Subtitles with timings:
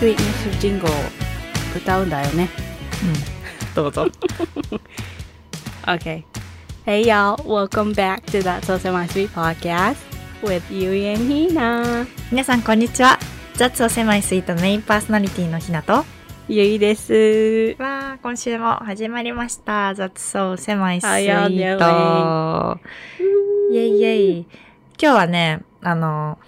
[0.00, 0.90] 今日は Sweetness Jingle を
[1.76, 2.48] 歌うんだよね。
[3.74, 4.06] どうぞ。
[5.86, 6.22] Okay.
[6.84, 9.96] Hey y'all, welcome back to that So Semi Sweet podcast
[10.42, 12.06] with Yui and Hina.
[12.30, 13.18] 皆さん、こんにちは。
[13.54, 16.04] 雑を狭いスイートのメインパーソナリティのひなと。
[16.46, 17.74] ゆいです。
[17.78, 19.94] わー、今週も始まりました。
[19.94, 22.78] 雑そう狭いスイート。
[23.72, 24.46] イェイイェイ。
[25.00, 26.38] 今日はね、あの、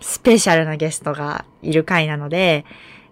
[0.00, 2.64] スペシャルなゲストがいる回なので、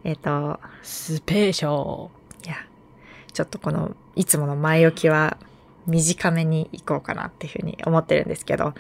[0.09, 2.09] えっ、と、スペシャ
[2.47, 2.55] いや、
[3.31, 5.37] ちょっとこの、いつもの前置きは
[5.87, 8.73] 短めに行こうかなっていうふうに思ってるんですけど、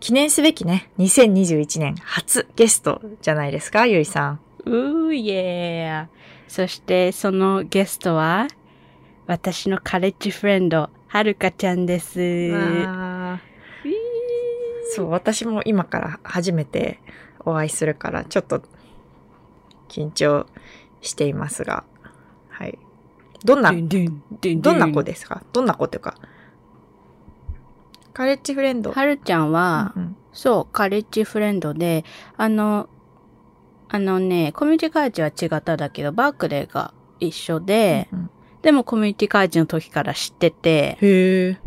[0.00, 4.40] 記念すべきね、2021年初ゲストじゃないですか、ゆいさん。
[4.66, 5.06] ル。
[5.06, 6.08] うーイエー。
[6.46, 8.46] そしてそのゲストは
[9.26, 12.50] 私のカレッジフレンド、はるかちゃんです。
[14.94, 17.00] そう、私も今から初めて
[17.46, 18.60] お会いするから、ちょっと
[19.88, 20.46] 緊張
[21.00, 21.84] していますが、
[22.48, 22.78] はい。
[23.44, 25.42] どんなどんな子ですか？
[25.52, 26.16] どんな子っていうか、
[28.12, 28.92] カレッジフレンド。
[28.92, 32.04] はるちゃんは、うんそう、カレッジフレンドで、
[32.36, 32.88] あの、
[33.88, 38.30] あのね、コミュニティカレッジは違っただけど、バークレーが一緒で、うん
[38.62, 41.58] でもコミュニティカレッジの時から知ってて、へえ。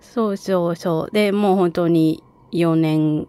[0.00, 1.14] そうそうそう。
[1.14, 3.26] で、もう本当に4年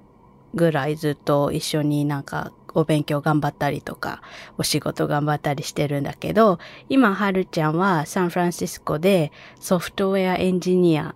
[0.53, 4.21] ぐらいずっと一緒になんかお勉強頑張ったりとか、
[4.57, 6.59] お仕事頑張ったりしてるんだけど、
[6.89, 11.15] 今、はるちゃんはサンフランシスコでソフトウェアエンジニア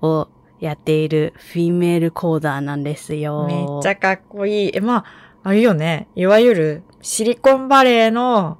[0.00, 0.28] を
[0.60, 3.44] やっているフィメールコーダーなんですよ。
[3.46, 4.70] めっちゃかっこいい。
[4.72, 5.04] え、まあ、
[5.42, 6.06] あれよね。
[6.14, 8.58] いわゆるシリコンバレーの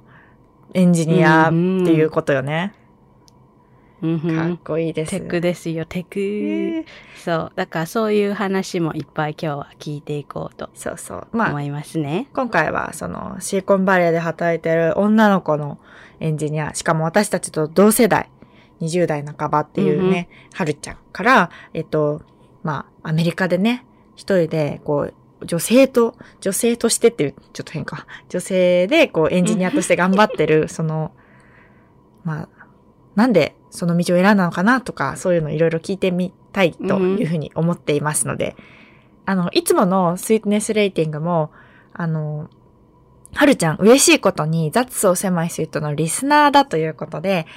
[0.73, 2.73] エンジニアっていうことよね。
[2.77, 2.82] うん
[4.03, 5.11] ふんかっこいいです。
[5.11, 6.19] テクですよ、テク。
[6.19, 7.51] へえそう。
[7.55, 11.27] だからそういう話もいっぱい今日は聞いていこうとそうそう。
[11.31, 12.27] まあ思、いますね。
[12.33, 15.79] 今回はそのシリコンバレーで働いてる女の子の
[16.19, 18.29] エンジニア、しかも私たちと同世代、
[18.81, 22.21] 20代半ばっていうね、はるちゃんから、えっと、
[22.63, 28.07] まあ、アメリカでね、一人で、こう、女性と、女性としてっていう、ちょっと変か。
[28.29, 31.11] 女性で、こう、エンジニアとして頑張ってる、 その、
[32.23, 32.49] まあ、
[33.15, 38.55] なんでその道を選んだのかなとか、そういうのいろいろ聞いてみたいというふうに思っていますので、
[39.25, 41.51] あの、いつものスイートネスレーティングも、
[41.91, 42.49] あの、
[43.33, 47.47] はるちゃん嬉しいことに、雑草狭いスイートのリスナーだということで、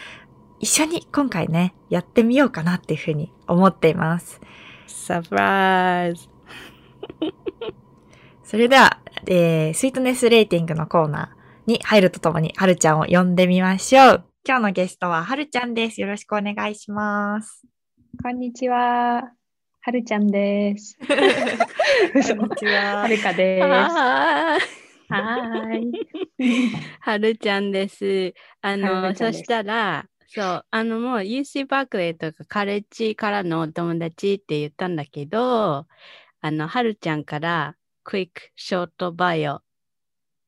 [0.59, 4.41] 一緒に今回ね、やってみようかなっていうふうに思っています。
[4.87, 6.29] サプライズ。
[8.43, 14.36] それでは、えー、スイートネスレーティングのコーナーに入るとともに、はるちゃんを呼んでみましょう。
[14.49, 16.01] 今日のゲストははるちゃんです。
[16.01, 17.65] よろしくお願いします。
[18.23, 19.33] こんにちは。
[19.81, 20.97] はるちゃんです。
[21.03, 23.67] こんにちははるかです。
[23.67, 24.59] は
[25.75, 25.91] い。
[27.01, 28.35] はるちゃんです。
[28.61, 35.89] あはの、そしたら、そう、あのもう UC バークレーとかカレッジからのお友達って言ったんだけど、
[36.41, 37.75] あの、はるちゃんから
[38.05, 39.61] クイックショートバイオ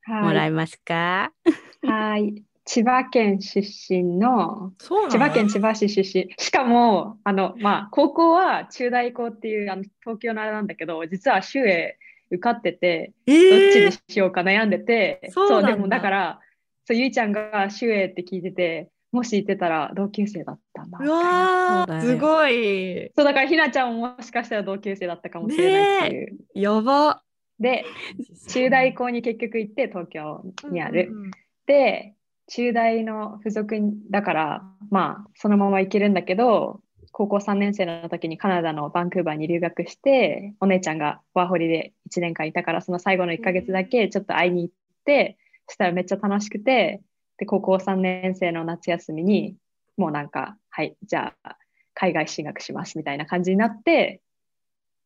[0.06, 1.32] もらえますか、
[1.82, 2.47] はい。
[2.68, 6.30] 千葉県出身の、千葉県千葉市出身。
[6.36, 11.96] しかも、あの、まあ、高校は中大高っていうあの東京のあれなんだけど、実は州へ
[12.30, 16.40] 受かってて、えどっちーにしようか悩んでて、そうでもだから、
[16.84, 20.98] そう、ゆいちゃんが州へって聞いてて、もし行ってたら同級生だったんだ。
[21.00, 23.10] うわー、そうだよすごい。
[23.16, 26.38] そう、だからひなちゃんももしかしたら同級生だったかもしれないっていう。
[26.52, 27.22] やば。
[27.58, 27.86] で、
[28.50, 31.08] 中大高に結局行って東京にある。
[31.08, 31.30] うんうんうん
[31.68, 32.14] で、
[32.48, 33.78] 中大の付属
[34.10, 36.80] だから、まあ、そのまま行けるんだけど、
[37.12, 44.74] 高校3年生の時にカナダのバンクーバーに留学して、お姉ちゃんがワーホリで1年間いたから、その最後の1ヶ月だけちょっと会いに行っ
[45.04, 45.36] て、
[45.66, 47.02] そしたらめっちゃ楽しくて、
[47.38, 49.56] で、高校3年生の夏休みに、
[49.96, 51.56] もうなんか、はい、じゃあ、
[51.94, 54.22] 海外進学しますみたいな感じになって、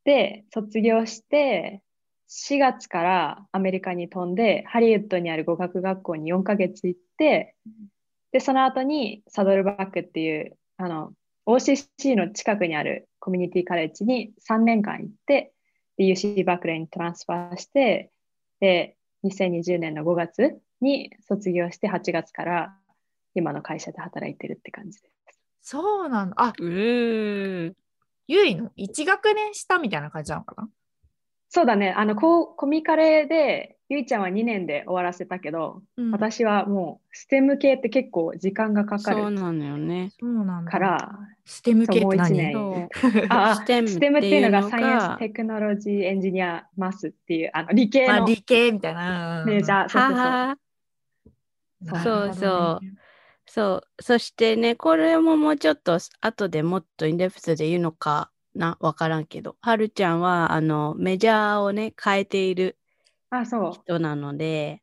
[0.04, 1.82] で、卒業して、
[2.34, 7.54] 4月からアメリカに飛んで、ハリウッドにある語学学校に4ヶ月行って、
[8.32, 11.12] で、その後にサドルバックっていう、あの、
[11.46, 15.52] OCC の近くにあるコミュニティカレッジに3年間行って、
[15.98, 18.10] で、UC バークレーにトランスファーして、
[18.60, 22.76] で、2020年の5月に卒業して8月から
[23.34, 25.12] 今の会社で働いてるって感じです。
[25.60, 26.36] そうなんだ。
[26.38, 27.74] あ、うー。
[28.26, 30.68] ゆいの1学年下みたいな感じなのかな？
[31.54, 31.92] そうだね。
[31.94, 40.12] あの、こうコミカレで、ゆいちゃんは2年で終わらせたけど、うん私はもう、ステム系って結構時間がかかるそうなのよね。
[40.18, 40.70] そうなんだ。
[40.70, 42.32] から、ステム系って何？
[42.38, 49.44] 年そう あステムステムっていうのがサイエンス、テクノロジー、エンジニア、マスっていう、あの理系まあ、の理系みたいな。
[49.46, 50.16] メジャー、そうそう
[52.00, 52.30] そう。
[52.30, 52.80] そうそう
[53.44, 54.02] そう。
[54.02, 62.76] そしてね、これももうちょっと後でもっとインデプスで言うのかな、わからんけど、はるちゃんはあのメジャーをね、変えている
[63.30, 63.72] あ、そう。
[63.72, 64.82] 人なので、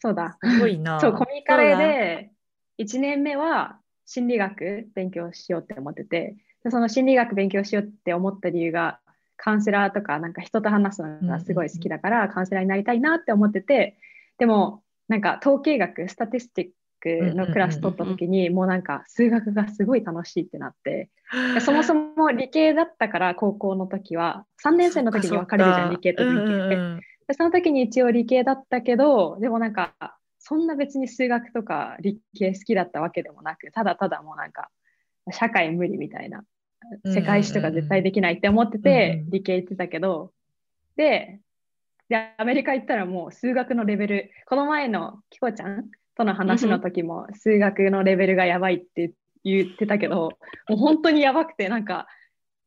[0.00, 0.38] そうだ。
[0.42, 1.00] すごいな。
[1.00, 2.30] そう、コミカレで
[2.78, 9.00] 1年目は心理学勉強しようって思ってて、でその心理学勉強しようって思った理由が、
[9.36, 13.96] カウンセラーとかなんか人と話すのがすごい好きだから、カウンセラーになりたいなって思ってて、
[14.38, 16.68] でもなんか統計学、スタティスティッ
[17.00, 21.10] クのクラス取った時に、もうなんか数学がすごい楽しいってなって、
[21.54, 26.52] で そもそも理系だったから高校の時は、3年生の時に分かれるじゃん、理系と文系って。
[26.52, 29.92] うんうんでその時に一応理系だったけど、でもなんか、
[30.38, 34.70] そんな別に数学とか理系好きだったわけでもなく、ただただもうなんか、
[35.30, 36.42] 社会無理みたいな、
[37.04, 39.30] 世界史とか絶対できないって思ってうんてう、ん。
[39.30, 40.32] 理系行ってたけど、
[40.96, 41.40] で、
[42.08, 49.12] で、アメリカ行ったらもう数学のレベル、この前のキコちゃんとの話の時も数学のレベルがやばいって
[49.44, 50.32] 言ってたけど、
[50.68, 52.06] もう本当にやばくて、なんか、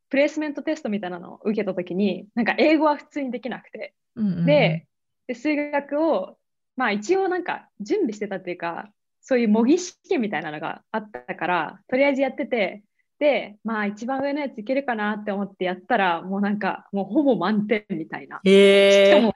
[0.08, 4.86] プレイスメントテストみたいなのを受けた時に、なんか英語は普通にできなくて、うんうんで、
[5.26, 6.36] で数学を、
[6.76, 8.90] まあ一応なんか準備してたっていうか、
[9.20, 12.82] そういう模擬試験みたいなのがあったから、とりあえずやってて、
[13.18, 18.40] で、まあ一番上のやついけるかなって思ってやったら、もうなんか、もうほぼ満点みたいな。
[18.44, 19.34] しへーかも、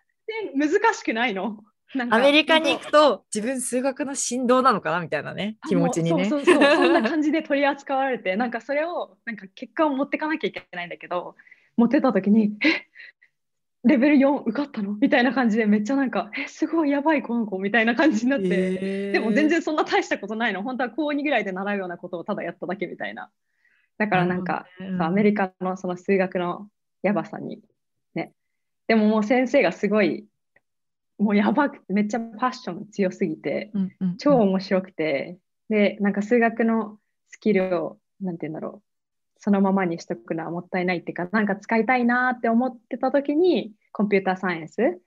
[0.54, 1.62] 難しくないの。
[2.10, 6.28] アメリカに行くと自分数学の振動なのかなみたいなね気持ちにね。
[6.28, 11.34] そうそうそう、そんな感じで取り扱われて、 なんかそれを、なんか結果を持ってかなきゃいけないんだけど、
[11.76, 12.86] 持ってた時に、え
[13.84, 14.94] レベル4受かったの？
[15.00, 20.62] みたいな感じでめっちゃなんか、え、すごいやばいこの子みたいな感じになって、へーでも全然そんな大したことないの。
[20.62, 23.30] 本当は高2ぐらいで習うようなことをただやっただけみたいな。
[23.98, 26.68] だからなんか、うアメリカのその数学の
[27.02, 27.62] やばさに
[28.14, 28.32] ね。
[28.88, 30.26] でももう先生がすごい、
[31.18, 36.98] もうやばくて、めっちゃパッション強すぎて、うんうんうん超面白くて、で、なんか数学の
[37.28, 38.82] スキルを、なんて言うんだろう、
[39.38, 45.00] そのままにしとくのはもったいないっていうか、なんか使いたいなって思ってた時に、コンピューターサイエンス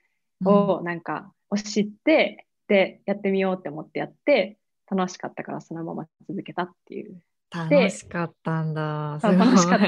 [0.46, 1.32] をなんか
[1.64, 4.58] 知って、で、やってみようって思ってやって、
[4.90, 7.22] 楽しかったからそのまま続けたっていう。
[7.52, 9.20] 楽しかったんだ。
[9.22, 9.88] 楽しかった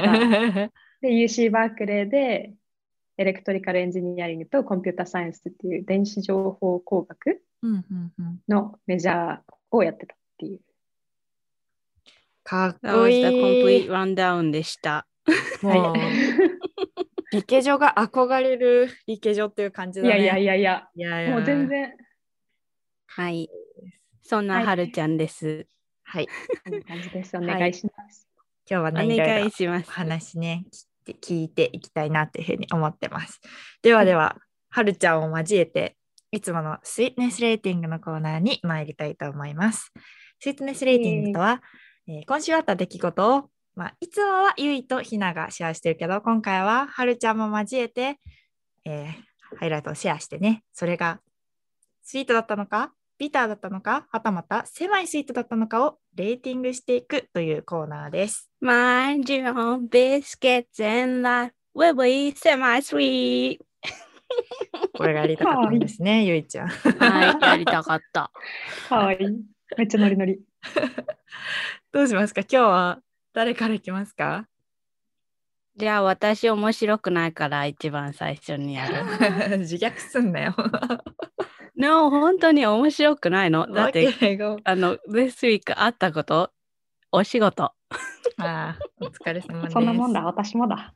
[1.00, 2.54] で、UC バークレーで、
[3.22, 7.40] Electrical Engineering と Computer Science っていう電子情報工学
[8.48, 9.40] のメジャー
[9.70, 10.60] をやってたっていう。
[12.44, 15.06] かっこいい was the complete rundown でした。
[15.62, 15.94] もう
[17.32, 20.20] 理系女が憧れる理系女っていう感じだね。
[20.20, 21.96] いやいやいやいや、いやいやもう全然、
[23.06, 23.48] はい。
[24.22, 25.66] そんなはいはるちゃんです。
[26.02, 26.28] はい。
[26.64, 27.36] こんな感じです。
[27.36, 28.28] おい願いします。
[28.36, 29.92] お今日はね、いろいろ願いしますお。
[29.92, 33.40] 話ね、聞いて聞いていきたいなっていうふうに思ってます。
[33.82, 34.36] ではでは、
[34.70, 35.96] はるちゃんを交えて、
[36.30, 39.92] いつものスイートネスレーティングのコーナーに参りたいと思います。
[40.40, 41.62] スイートネスレーティングとは、
[42.08, 48.18] えー今週あった出来事を、まあ、いつもはゆいとひながシェアしてるけど、今回ははるちゃんも交えて、
[48.84, 51.20] えーハイライトをシェアしてね、それが
[52.02, 58.50] スイートだったのか、ビターだったのか、はたまた狭いスイートだったのかをレーティングしていくというコーナーです。
[58.60, 63.60] Mind your own biscuits and life will be semi-sweet.
[64.98, 66.66] これがやりたかったんですね、ゆいちゃん。
[66.66, 68.32] はい、やりたかった。
[68.88, 69.18] かわいい。
[69.78, 70.40] めっちゃノリノリ。
[71.92, 72.40] どうしますか？
[72.40, 72.98] 今日は
[73.32, 74.48] 誰からいきますか？
[75.76, 79.58] じゃあ私面白くないから一番最初にやる。
[79.62, 80.56] 自虐すんなよ。
[81.82, 83.66] No, 本当に面白くないの。
[83.66, 84.08] だって、
[84.62, 86.52] あの、This week あったこと、
[87.10, 87.64] お仕事。
[87.64, 87.74] あ
[88.38, 89.72] あお疲れ様です。
[89.72, 90.94] そんなもんだ、私もだ。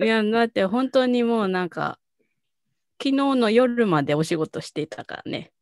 [0.00, 2.00] いや、だって本当にもうなんか、
[3.00, 5.52] 昨日の夜までお仕事していたからね。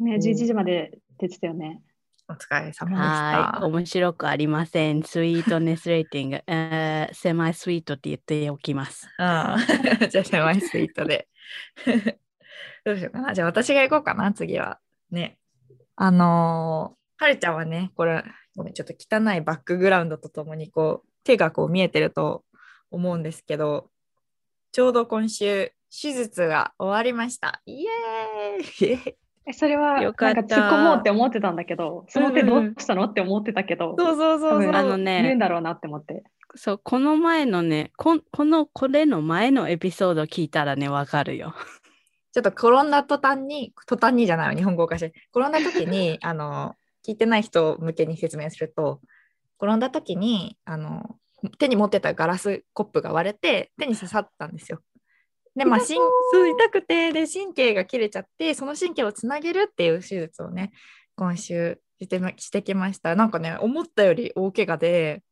[0.00, 1.80] ね、うん11時まで出てたよね。
[2.28, 3.66] お疲れ様ではい、した。
[3.66, 5.04] 面白くありません。
[5.04, 9.08] スイートネスレーティング、 えー、セマイスイートって言っておきます。
[9.18, 9.58] ああ
[10.08, 11.28] じゃあ、狭いスイートで。
[12.84, 13.34] どうしようかな。
[13.34, 14.78] じゃあ、私が行こうかな、次は。
[15.10, 15.38] ね。
[15.96, 18.24] あのーはるちゃんはね、これ、
[18.56, 22.44] ごめん、ちょっと汚いバックグラウンドとともに、こう、手がこう見えてると
[22.90, 23.90] 思うんですけど、
[24.72, 27.60] ちょうど今週、手術が終わりました。
[27.66, 34.72] イエーイえそれは、なんよかったか突っ込もうって思ってたんだけど、その手どうしたのって思ってたけど、そうそうそうそう。
[34.72, 36.22] あの多分言うんね、だろうなって思って。
[36.54, 41.54] そう、この前のね、ここの、これの前のエピソード聞いたらね、わかるよ。
[42.32, 45.12] ちょっと転んだ途端に、途端にじゃないわ、日本語おかしい。
[45.34, 49.00] 転んだ時に、 あの、聞いてない人向けに説明すると、
[49.60, 51.18] 転んだ時に、あの、
[51.58, 54.80] 手に持ってたガラスコップが割れて、手に刺さったんですよ。
[55.56, 60.72] で、まあ、しん痛くて、で、神経が切れちゃって、その神経をつなげるっていう手術をね、
[61.16, 63.16] 今週してましてきました。
[63.16, 65.22] なんかね、思ったより大怪我で、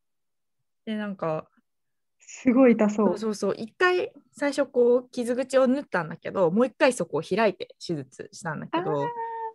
[0.85, 1.49] で、なんか、
[2.30, 3.18] すごい痛そそうう。
[3.18, 3.54] そうそう。
[3.56, 9.08] 一回最初こう傷口を縫ったんだけどもう一回そこを開いて手術したんだけど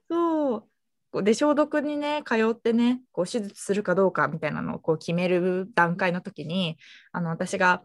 [0.09, 0.67] そ
[1.13, 6.77] うで消毒にね通ってねこう手術するかどうかみたいなのをこう決める段階の時に
[7.11, 7.83] あの私が、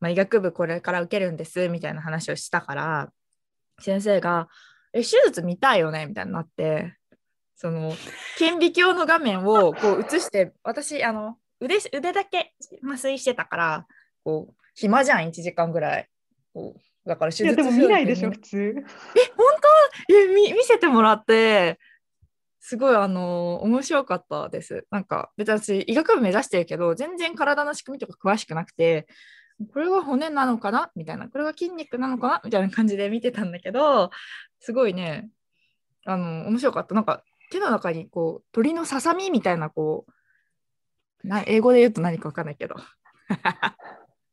[0.00, 3.10] まあ、医学部これから受けるんですみたいな話をしたから
[3.80, 4.48] 先生が
[4.92, 6.94] 「え手術見たいよね」みたいになって
[7.56, 7.94] その
[8.36, 12.54] 顕微鏡の画面をこう映して私あの腕腕だけ
[12.86, 13.86] 麻酔してたから
[14.22, 16.08] こう暇じゃん1時間ぐらい。
[16.52, 18.74] こうだから手術いやでも見ないでしょ、え普通。
[18.74, 18.84] 本
[20.08, 20.14] 当？
[20.14, 21.78] え見見せてもらって
[22.60, 24.86] すごいあの面白かったです。
[24.90, 29.06] なんか別に私医学部目指してるけど全然体の仕組みとか詳しくなくて
[29.72, 30.90] これは骨なのかな？
[30.94, 31.28] みたいな。
[31.28, 32.40] これは筋肉なのかな？
[32.44, 34.10] みたいな感じで見てたんだけど
[34.60, 35.28] すごいね
[36.06, 36.94] あの面白かった。
[36.94, 40.12] なんか手の中にこう鳥のささみみたいなこう
[41.24, 42.76] な英語で言うと何かわかんないけど。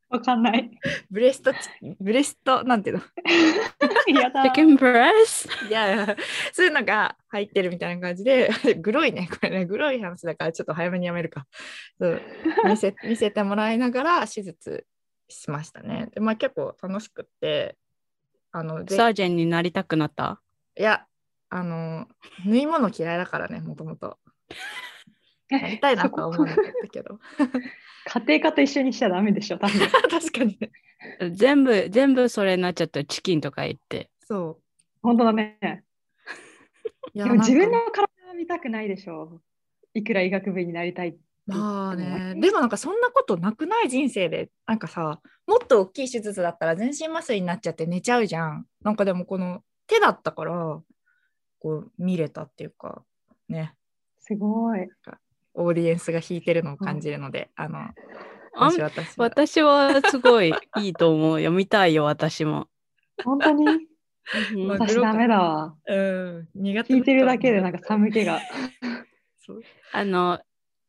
[0.10, 0.70] わかんない。
[1.10, 1.60] ブレストチ
[2.02, 3.02] ブレストなんていうの？
[4.22, 4.44] やだ。
[4.44, 5.68] Chicken breast?
[5.70, 6.18] いやいや
[6.52, 8.50] そういうのが入ってるみたいな感じで
[8.82, 9.66] グロいねこれね。
[9.66, 11.48] グロい話だからちょっと早めにやめるか。
[11.98, 12.22] そう。
[12.66, 14.86] 見せ見せてもらいながら手術
[15.30, 16.10] しましたね。
[16.14, 17.78] でまあ結構楽しくって
[18.52, 20.42] あのぜサージェンになりたくなった？
[20.78, 21.06] いや
[21.50, 22.10] あの
[22.46, 24.18] 縫い物嫌いだからねもともと
[25.52, 27.20] やりたいなとは思わなかったけど
[28.06, 29.80] 家庭科と一緒にしちゃダメでしょ、多分。
[30.10, 30.72] 確かにね
[31.32, 34.10] 全部、全部それになっちゃったチキンとか言って。
[34.22, 34.60] そ
[35.02, 35.58] 本当だね。
[35.64, 39.42] ういやでも自分の体は見たくないでしょ。
[39.94, 41.18] いくら医学部になりたい。
[41.48, 48.68] まあね、でもなんかそんなことなくない人生で、なんかさ、もっと大きい手術だったら全身麻酔になっちゃって寝ちゃうじゃん。
[48.84, 50.82] なんかでもこの手だったから、
[51.60, 53.04] こう見れたっていうか、
[53.50, 53.74] ね、
[54.20, 54.88] すごい。
[55.54, 57.80] オーディエンスが弾いてるのを感じるので、あの、
[58.54, 61.52] あんもし私は私はすごいいいと思うよ。
[61.52, 62.68] 見たいよ、私も。
[63.24, 63.66] 本当に？
[64.68, 65.76] 私ダメだわ。
[65.88, 68.40] うん、苦手聞いてるだけでなんかか寒気が。
[69.92, 70.40] あの、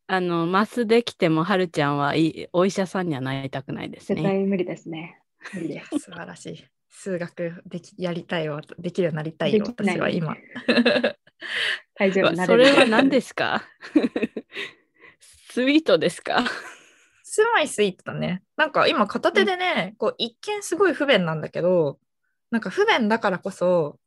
[0.06, 4.22] あの、マスできても、はるちゃんはいいお医者さんにはなりたくないですね。
[4.22, 5.18] 絶対無理ですね。
[5.54, 5.98] 無理です。
[5.98, 6.64] 素晴らしい。
[6.94, 10.36] 数学できやりたいよ、できるようになりたいよ、私は今。
[11.96, 13.64] 大丈夫なそれは何でですか？
[15.50, 16.44] スイートですか？
[17.24, 18.42] すごいスイートだね。
[18.56, 21.98] なんか今片手でね、こう一見すごい不便なんだけど、
[22.50, 23.98] なんか不便だからこそ、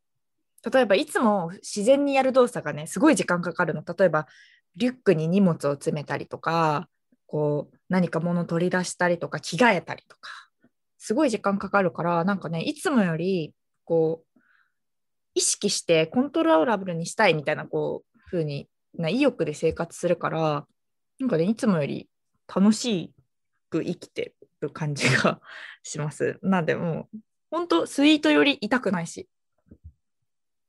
[0.72, 3.84] 例えばいつも自然にやる動作がね、すごい時間かかるの。
[3.84, 4.28] 例えば
[4.76, 6.88] リュックに荷物を詰めたりとか、
[7.28, 10.45] こう何か物取り出したりとか着替えたりとか、
[11.06, 14.40] すごい時間かかるから、なんかね、いつもよりこう
[15.36, 20.66] 意識してコントローラブルにしたいみたいなこう風にな意欲で生活するから、
[21.20, 22.10] なんかね、いつもより
[22.48, 23.14] 楽し
[23.70, 25.40] く生きてる感じが
[25.84, 26.40] します。
[26.42, 27.20] なんでもう、
[27.52, 29.30] 本当スイートより痛くないし、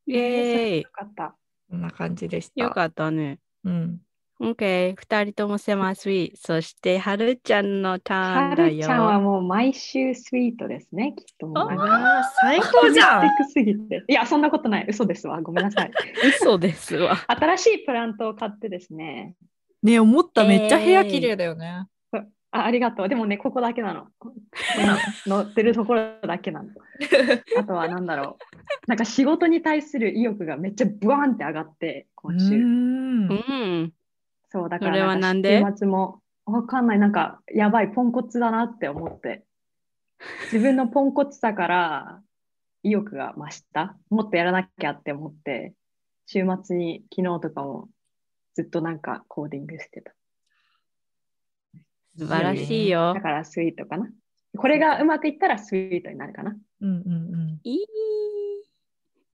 [0.06, 1.34] イエーイよかった。
[1.70, 2.62] こんな感じでした。
[2.62, 3.38] よかったね。
[3.64, 4.00] うん。
[4.40, 4.94] OK。
[4.96, 6.36] 二人ともセマスイート。
[6.36, 9.20] そして、はるちゃんのターンはだるちゃんはよ。
[9.20, 11.68] もう毎週スイートですね、きっともう。
[11.70, 13.28] あー最高じゃん。
[13.28, 14.04] 低すぎて。
[14.08, 14.86] いや、そんなことない。
[14.88, 15.40] 嘘ですわ。
[15.40, 15.90] ごめんなさい。
[16.40, 17.16] 嘘ですわ。
[17.26, 19.34] 新しいプラントを買ってですね。
[19.82, 21.86] ね思った、えーめっちゃ部屋綺麗だよね。
[22.56, 23.08] あありがとう。
[23.08, 24.06] でもね、ここだけなの。
[24.80, 26.70] 今乗ってるところだけなの。
[27.58, 28.38] あとは何だろ
[28.84, 28.88] う。
[28.88, 32.46] なんか仕事に対する意欲がめっちゃブワーンって上がって、今週。
[32.46, 33.92] うーうんん。
[34.48, 35.58] そう、だからそれはかなんで？
[35.58, 36.98] 週末もわかんない。
[36.98, 39.44] なんか、やばい、ポンコツだなって思って。
[40.44, 42.22] 自分のポンコツさから
[42.82, 43.96] 意欲が増した。
[44.10, 45.74] もっとやらなきゃって思って、
[46.26, 47.88] 週末に昨日とかも
[48.54, 50.14] ずっとなんかコーディングしてた。
[52.18, 53.20] 素晴らしいよだ。
[53.20, 54.08] からスイートかな。
[54.56, 56.56] これがうまくいったらスイートになるかな。
[56.80, 57.60] うんうんうん。
[57.62, 57.76] い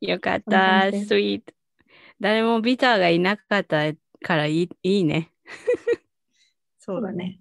[0.00, 0.09] い。
[0.09, 0.90] よかった。
[0.90, 1.52] スイート。
[2.19, 5.30] 誰もビターがいなかったからいいいいね。
[6.78, 7.40] そうだね。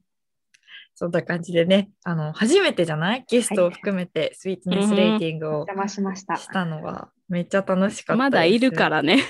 [0.96, 3.26] そんな感じでね、あの、初めてじゃない？
[3.28, 6.36] ゲストを含めてスイートネスレーティングを邪魔しました。
[6.36, 8.18] したのがめっちゃ楽しかったです。
[8.18, 9.24] まだいるからね。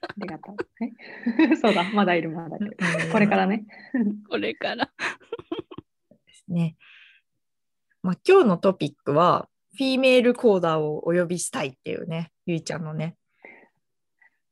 [0.00, 0.56] ありがとう。
[1.52, 2.76] え そうだ、まだいる、まだいる。
[3.04, 3.12] うん。
[3.12, 3.64] これからね。
[4.28, 4.90] これから。
[6.48, 6.76] ね。
[8.02, 13.16] まあ、今日のトピックは、フィメールコーダーをお呼びしたいっていうね、ゆいちゃんのね。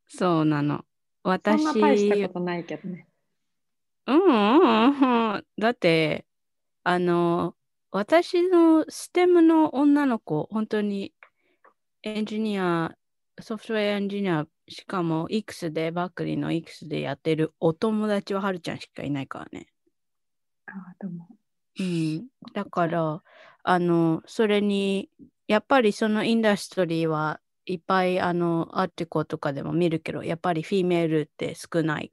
[0.07, 0.85] そうなの。
[1.45, 3.09] そん私、な大したことないけどね。
[4.07, 5.47] うんうんうん。
[5.59, 6.27] だって、
[6.85, 7.57] あの、
[7.91, 11.15] 私のステムの女の子、本当に
[12.03, 12.97] エンジニア、
[13.41, 19.69] ソフトウェアエンジニア、しかも X で、バークリーの X でやってるお友達ははるちゃんしかいないからね。
[20.67, 21.29] あどうも。
[21.79, 22.29] うん。
[22.53, 23.23] だから、
[23.63, 25.11] あの、それに、
[25.49, 32.11] やっぱりその industry はいっぱい、あの、 article とかでも見るけど、やっぱり female って少ない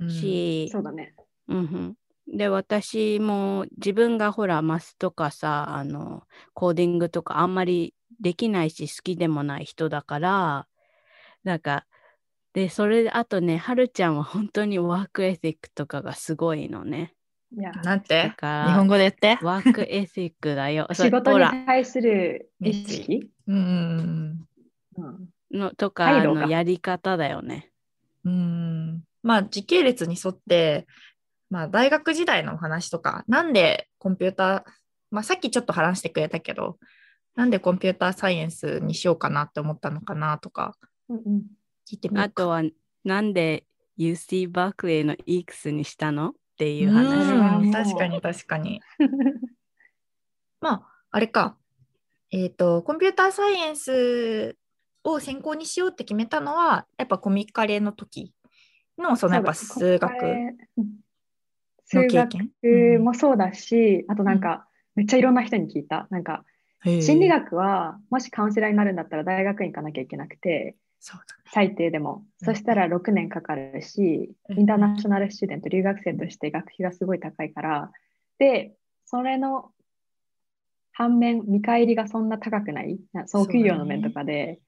[0.00, 1.14] うんし、そうだね。
[1.48, 2.36] うんうん。
[2.36, 10.66] で、私も自分がほら、 math とかさ、あの、コーディングとかあんまりできないし、好きでもない人だから、
[11.44, 11.86] なんか、
[12.52, 17.12] で、それで、あとね、はるちゃんは本当にワークエティックとかがすごいのね。
[17.56, 18.32] いや、なんて？
[18.40, 19.38] 日本語で言って。
[19.44, 20.86] ワークエティックだよ。
[20.94, 24.48] そ仕事に対する意識、うんうん
[24.96, 27.70] うん、のとか、のやり方だよね。
[28.24, 28.32] うん。
[28.32, 30.86] うんまあ時系列に沿って、
[31.50, 34.70] まあ大学時代のお話とか、なんでコンピューター、
[35.10, 36.78] まあさっきちょっと話してくれたけど、
[37.34, 40.74] なんでコンピューターサイエンスにしようかなって思ったのかなとか
[41.08, 41.42] うんうん
[41.88, 42.24] 聞いてみようか。
[42.24, 42.62] あとは、
[43.04, 43.64] なんで
[43.98, 46.30] UC バークレーの EX にしたの？
[46.30, 47.72] っていう話。
[47.72, 48.80] 確かに確かに。
[50.60, 51.56] まあ、あれか。
[52.30, 54.56] えっ、と、コンピューターサイエンス
[55.04, 58.32] を専攻にしようって決めたのは、やっぱコミカレの時
[58.98, 60.12] の、そのやっぱ数学。
[60.20, 60.36] そうだ
[60.78, 61.06] うん。
[61.92, 63.04] の数学経験。
[63.04, 66.08] もそうだし、あとなんか、めっちゃいろんな人に聞いた。
[66.10, 66.56] なんか、うん
[67.02, 72.24] 心理学は、もしカウンセラーになるんだったら大学院行かなきゃいけなくて、そうだ最低でも。
[72.40, 72.46] うん。
[72.46, 74.60] そしたら6年かかるし、うん。
[74.60, 77.90] インターナショナルスチューデント、留学生として学費がすごい高いから、
[78.38, 79.72] で、それの
[80.98, 84.60] 反面、見返りがそんな高くない、なその給与の面とかで、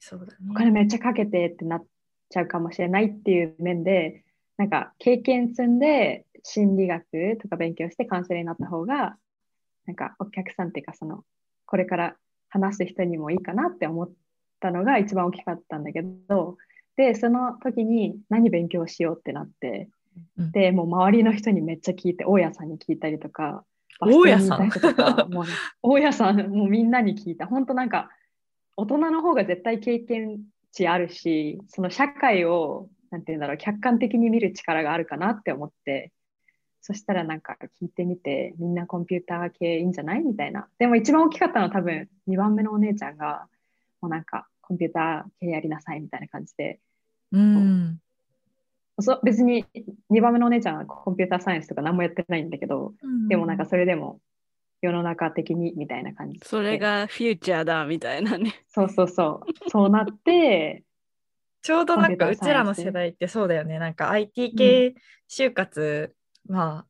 [0.51, 0.73] お金ね。
[0.73, 1.87] めっちゃかけてってなっ
[2.29, 4.25] ちゃうかもしれないっていう面で、
[4.59, 9.17] なんか経験積んで心理学とか勉強してカウンセラーになった方が、
[9.87, 11.25] なんかお客さんっていうか、その、
[11.65, 12.17] これから
[12.51, 14.11] 話す人にもいいかなって思っ
[14.61, 16.59] たのが一番大きかったんだけど、
[16.99, 19.89] で、その時に何勉強しようってなって、
[20.37, 20.53] うん。
[20.53, 23.65] で、もう周りの人にめっちゃ聞いて、大家さんに聞いたりとか、
[24.01, 25.51] 大家さんもうね
[25.83, 27.47] 大家さん、もうみんなに聞いた。
[27.47, 28.11] 本当なんか、
[28.77, 30.41] 大人の方が絶対経験
[30.73, 36.13] 値あるし、その社会を、なんていうんだろう、客観的に見る力があるかなって思って、
[36.81, 40.69] そしたらなんか聞いてみて、みんなコンピューター系いいんじゃないみたいな。
[40.79, 43.49] でも一番大きかったのは多分、2番目のお姉ちゃんが、
[44.01, 46.79] もうなんか、コンピューター系やりなさいみたいな感じで、
[47.33, 48.01] うん。
[49.01, 49.65] そ別に
[50.11, 52.95] 2番目のお姉ちゃんはコンピューターサイエンスとか何もやってないんだけど、
[53.29, 54.21] でもなんかそれでも
[54.81, 56.47] 世の中的にみたいな感じで。
[56.47, 58.65] それがフューチャーだみたいなね。
[58.69, 59.71] そうそうそう。
[59.71, 60.85] そうなって、
[61.63, 63.79] ちょうどなんかうちらの世代ってそうだよね。
[63.79, 64.95] なんか IT 系
[65.29, 66.15] 就活、
[66.49, 66.87] まあ、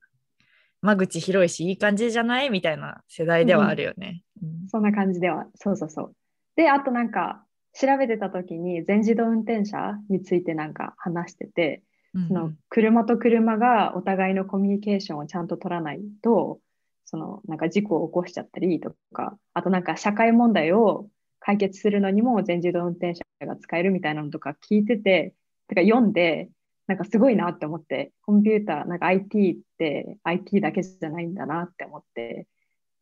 [0.83, 4.23] 間口広いしいい感じじゃないみたいな世代ではあるよね。
[4.43, 6.17] うんそんな感じでは、そうそうそう。
[6.55, 11.83] で、あとなんか、調べてた時に全自動運転車についてなんか話してて、
[12.15, 16.61] その車と車がお互いのコミュニケーションをちゃんと取らないと、
[17.05, 21.09] そのなんか事故を起こしちゃったりとか、あとなんか社会問題を
[21.41, 25.35] 解決するのにも全自動運転車が使えるみたいなのとか聞いてて、
[25.69, 26.51] てか読んで、
[26.87, 32.47] なんかすごいなって思って、コンピューター、なんか IT って IT だけじゃないんだなって思って、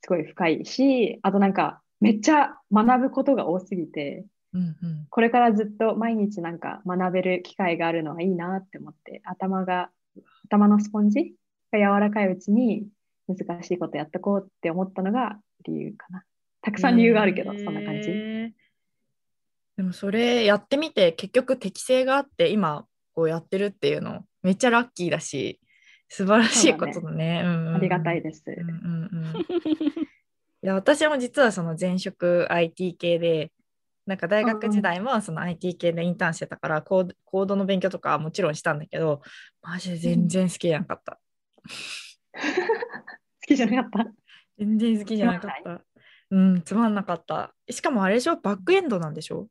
[0.02, 4.24] すごい深いし、あとなんかめっちゃ学ぶことが多すぎて、
[4.56, 9.90] うんうんこれからずっと毎日なんか学べる機会があるのはいいなって思って、頭が、
[10.44, 11.34] 頭のスポンジ
[11.72, 12.86] が柔らかいうちに
[13.28, 16.24] 難しいことやってこうって思ったのが理由かな。
[16.62, 18.10] たくさん理由があるけど、そんな感じ。
[19.76, 25.60] でもそれやってみて結局適性があって今こうやってるっていうのめっちゃラッキーだし
[26.08, 27.42] 素晴らしいことだね。
[27.44, 28.42] うんうんうんありがたいです。
[28.46, 28.74] うんうん
[29.12, 30.06] うん
[30.62, 33.52] いや私も実はその前職 IT 系で
[34.06, 39.20] なんか大学時代もその IT 系でインターンしてたからコードコードの勉強とかはもちろんしたんだけど
[39.62, 41.18] マジで全然好きじゃなかった。
[42.38, 42.40] 好
[43.46, 44.12] きじゃなかった。
[44.58, 45.82] 全然好きじゃなかった。
[46.30, 47.54] うん、つまんなかった。
[47.70, 48.36] しかもあれでしょ？
[48.36, 49.48] バックエンドなんでしょ？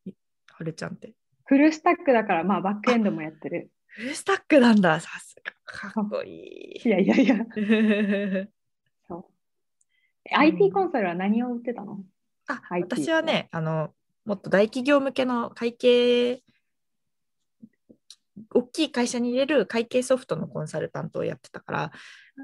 [0.52, 1.14] はるちゃんって。
[1.46, 3.70] フルスタックだから、まあバックエンドもやってる。
[3.88, 5.00] フルスタックなんだ。
[5.00, 5.54] さすが。
[5.66, 7.36] かっこいいやいやいや。
[7.36, 7.40] い。
[9.08, 9.26] そう。
[10.30, 12.04] え IT コンサルは何を売ってたの？
[12.48, 13.95] あ、IT 私はね、あの、
[14.26, 16.42] もっと大企業向けの会計、
[18.54, 21.92] 大きい会社に入れる会計ソフトのコンサルタントをやってたから、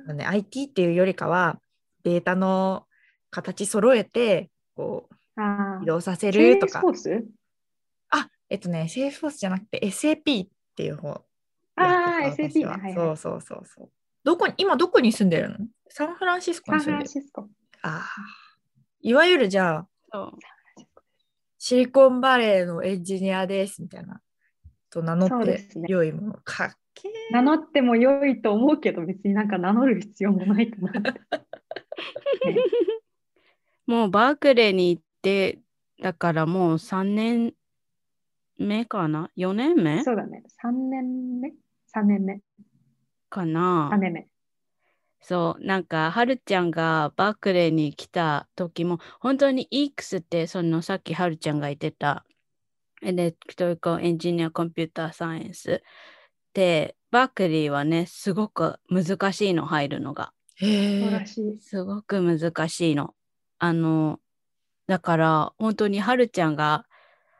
[0.06, 1.60] あのね、IT っていうよりかは、
[2.04, 2.86] データの
[3.30, 6.32] 形揃えて、こあう、移動させあ。
[6.32, 6.82] るとか
[8.10, 11.24] あ、えっとね、セーフォースじゃなくて SAP っていう方。
[11.76, 11.84] あ
[12.26, 12.94] あ、SAP ははいはい。
[12.94, 13.90] そうそうそうそう。
[14.24, 15.58] どこに、今どこに住んでるの？
[15.90, 17.04] サンフランシスコサンフに住んでる。
[17.04, 17.50] ランシスコ。
[17.82, 18.08] ああ。
[19.02, 20.32] いわゆるじゃあ、そう
[21.64, 24.20] シリコンバレーのエンジニアですみたいな。
[24.90, 26.34] と名乗って良いもの。
[26.44, 31.10] かっけー名乗っても良いと思うけど、別になんか名乗る必要もないかなって。
[31.12, 31.16] ね
[33.86, 35.60] もうバークレーに行って、
[36.02, 37.54] だからもう3年
[38.58, 40.04] 目かな ?4 年目？
[40.04, 40.44] そうだね。
[40.66, 41.54] 3年目
[41.94, 42.42] ?3 年目。
[43.30, 44.31] かな3年目。
[45.22, 52.26] そう、なんか、はるちゃんがバークレーに来た時も、本当に EX って、そのさっきはるちゃんが言ってた、
[53.04, 55.84] Electrical Engineer Computer Science
[56.54, 60.34] で、バークリーはね、すごく難しいの、入るのが。
[61.60, 63.14] すごく難しいの。
[63.60, 64.20] あの、
[64.88, 66.86] だから、本当にはるちゃんが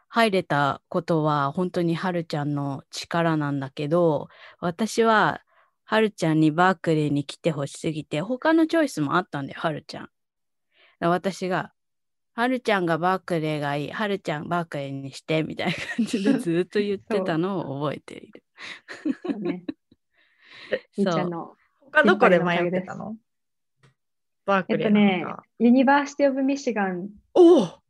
[0.08, 5.42] 入れたことは、本当にはるちゃんの力なんだけど、私は、
[5.92, 10.10] はるちゃんにバークリーに来てほしすぎて、他のチョイスもあったんだよ、はるちゃん。
[11.02, 11.74] 私が、
[12.34, 18.44] はるちゃんがバークレーがいい、はるちゃんバークレーにして、みたいな感じでずっと言ってたのを覚えている。
[19.22, 19.66] そうね。
[20.96, 21.08] そう。
[21.10, 21.58] ゃんの。
[21.82, 23.18] 他どこで迷ってたの？
[24.46, 25.26] バークレーえっとね
[25.60, 27.82] University of Michigan おおっ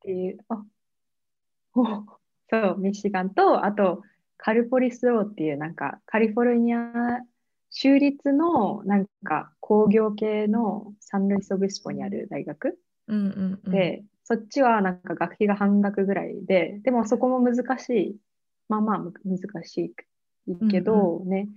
[0.00, 0.62] ていう、あ
[1.74, 2.04] お
[2.50, 4.02] そう、ミシガンと、あと、
[4.36, 6.92] Cal Poly SLO っていう、なんか、カリフォルニア
[7.70, 13.72] 州立の、なんか、工業系のサンルイス・オブ・スポにある大学うんうんうん。
[13.72, 18.16] で、そっちはなんか学費が半額ぐらいで、でもそこも難しい。
[18.68, 19.94] まあまあむ難し
[20.46, 21.48] いけど、ね、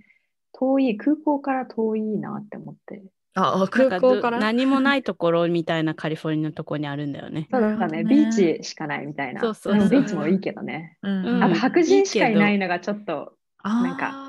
[0.52, 3.02] 遠い、空港から遠いなって思って。
[3.34, 4.38] あ、あ空港から？
[4.38, 7.48] 何もないところみたいなカリフォルニアのところにあるんだよね。
[7.50, 9.40] そうだね、ビーチしかないみたいな。
[9.42, 10.98] そうそうビーチもいいけどね。
[11.02, 14.21] うんうんあと白人しかいないのがちょっと、あなんか。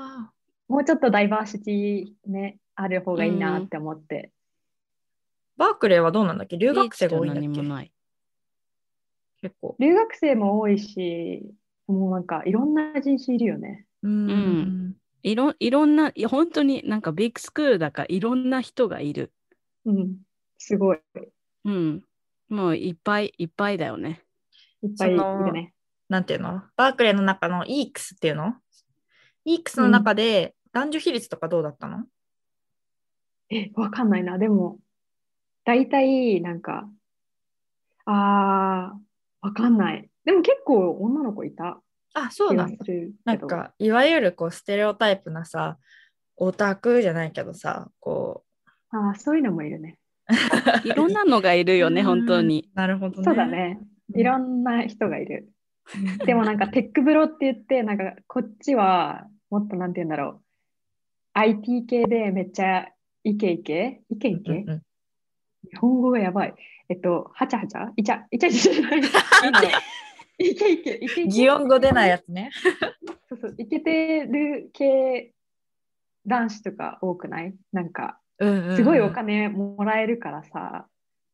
[0.68, 4.30] もうちょっとダイバーシティね、ある方がいいなって思って。
[5.56, 6.56] バークレーはどうなんだっけ？
[6.56, 7.92] 留学生が多いんだっけ？
[9.42, 9.76] 結構。
[9.78, 11.42] 留学生も多いし、
[11.86, 13.84] もうなんかいろんな人種いるよね。
[14.02, 19.32] うんんいろいろんな、いや本当になんかビッグスクールだからいろんな人がいる。
[19.84, 20.16] うん、
[20.58, 20.98] すごい。
[21.64, 22.02] うん。
[22.48, 24.22] もういっぱいいっぱいだよね。
[24.82, 25.72] いっぱいいるね。
[26.08, 26.62] なんていうの？
[26.76, 28.54] バークレーの中の EX っていうの？
[29.46, 32.04] ?EX の中で男女比率とかどうだったの、
[33.50, 34.38] え、わかんないな。
[34.38, 34.78] でも、
[35.64, 36.88] 大体、なんか、
[38.06, 40.08] あー、わかんない。
[40.24, 41.80] でも結構女の子いた
[42.14, 42.84] あ、そう気なんだ。
[43.24, 45.78] なんか、いわゆるこう、ステレオタイプなさ、
[46.36, 48.44] オタクじゃないけどさ、こ
[48.90, 49.98] あー、そういうのもいるね。
[50.28, 50.88] う。
[50.88, 52.70] いろんなのがいるよね、本当に。
[52.74, 53.24] なるほどね。
[53.24, 53.80] そうだね。
[54.14, 55.48] いろんな人がいる。
[56.24, 60.40] でもなんかテックブロって言って、なんかこっちはもっとなんて言うんだろう。
[61.34, 62.88] IT 系でめっちゃ
[63.24, 64.02] イケイケ？
[64.08, 64.82] イケイケ、うんうん
[65.70, 66.54] 日本語がやばい。
[66.90, 67.90] えっと、はちゃはちゃ？
[67.96, 69.72] イチャイチャイチャじゃない。
[70.36, 71.26] イケイケイケイケ。
[71.26, 72.50] 擬音語出ないやつね。
[73.30, 75.32] そうそう、イケてる系
[76.26, 77.54] 男子とか多くない？
[77.72, 80.86] なんか、すごいお金もらえるからさ、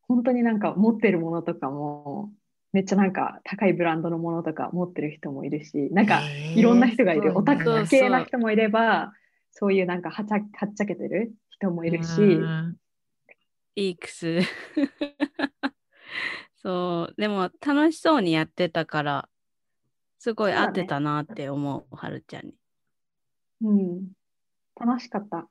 [0.07, 2.31] 本当になんか持ってるものとかも、
[2.73, 6.23] めっちゃなんか高いブランドのものとか持ってる人もいるし、なんか
[6.55, 7.37] いろんな人がいる。
[7.37, 9.13] オタク系な人もいれば、
[9.51, 12.77] そういうなんかはちゃはっちゃけてる人もいるし、うん。
[13.75, 14.39] イークス。
[16.63, 19.29] そう、でも楽しそうにやってたから、
[20.19, 22.53] すごい合ってたなって思う、はるちゃんに。
[23.61, 24.11] うん、
[24.79, 25.49] 楽しかった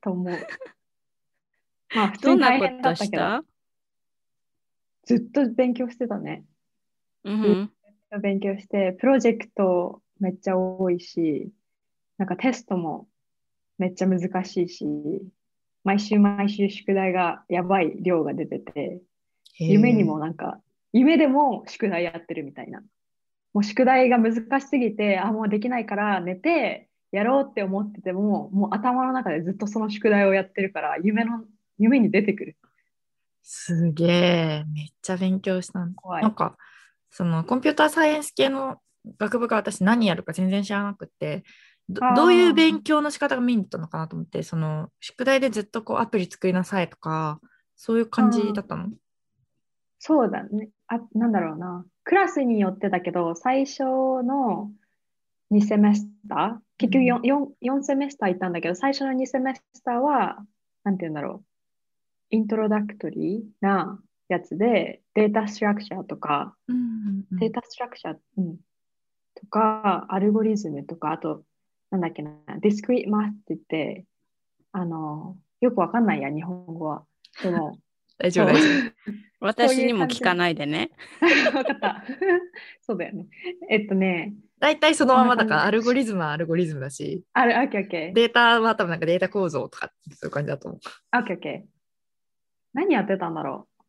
[0.00, 0.32] と思う。
[1.94, 3.44] まあ普通どんなに大ことし変だったけど、た？
[5.08, 6.44] ずっと勉強してたね。
[7.24, 7.70] うん
[8.20, 11.50] 勉強して、プロジェクトめっちゃ多いし、
[12.18, 13.06] なんかテストも
[13.78, 14.86] めっちゃ難しいし、
[15.84, 19.00] 毎週毎週宿題がやばい量が出てて、
[19.58, 20.60] 夢にもなんか、
[20.92, 22.80] 夢でも宿題やってるみたいな。
[23.54, 31.44] もう宿題が難しすぎて、あ、もうできないから寝てやろうって思ってても、もう頭の中でずっとその宿題をやってるから、夢の、
[31.78, 32.56] 夢に出てくる。
[33.42, 35.94] すげえ、めっちゃ勉強したん。
[35.94, 36.00] だ。
[36.00, 36.22] 怖い。
[36.22, 36.56] なんか、
[37.10, 38.78] そのコンピューターサイエンス系の
[39.18, 41.44] 学部が私何やるか全然知らなくて、
[41.88, 47.40] どういう勉強の仕方がメインだったのかなと思って、その宿題でずっとこうアプリ作りなさいとか、
[47.76, 48.90] そういう感じだったの？
[49.98, 50.68] そうだね。
[50.86, 51.86] あ、なんだろうな。
[52.04, 54.70] クラスによってだけど、最初の
[55.50, 60.36] 2 semester、結局 4, 4, 4 semester いたんだけど、最初の2 semester は、
[60.84, 61.42] なんて言うんだろ
[62.30, 66.82] introductory なやつで、 data structure とか、うんうん
[67.32, 68.56] うん data structure、うん、
[69.34, 71.44] とか、アルゴリズムとか、あと、
[71.90, 74.04] なんだっけな、 discrete math って言って、
[74.72, 77.04] あの、よくわかんないや、日本語は。
[77.42, 77.78] でも、
[78.18, 78.92] 大丈夫、そう大丈
[79.40, 80.90] 私にも聞かないでね。
[81.54, 82.04] わかった。
[82.82, 83.26] そうだよね。
[83.70, 84.48] えっとね、夫。
[84.58, 88.12] 大体そのままだから、アルゴリズムはアルゴリズムだし、あれ、オッケーオッケー。
[88.12, 90.80] データは多分なんかデータ構造とか、そういう感じだと思う。
[91.16, 91.77] オッケーオッケー。
[92.74, 93.82] 何やってたんだろう？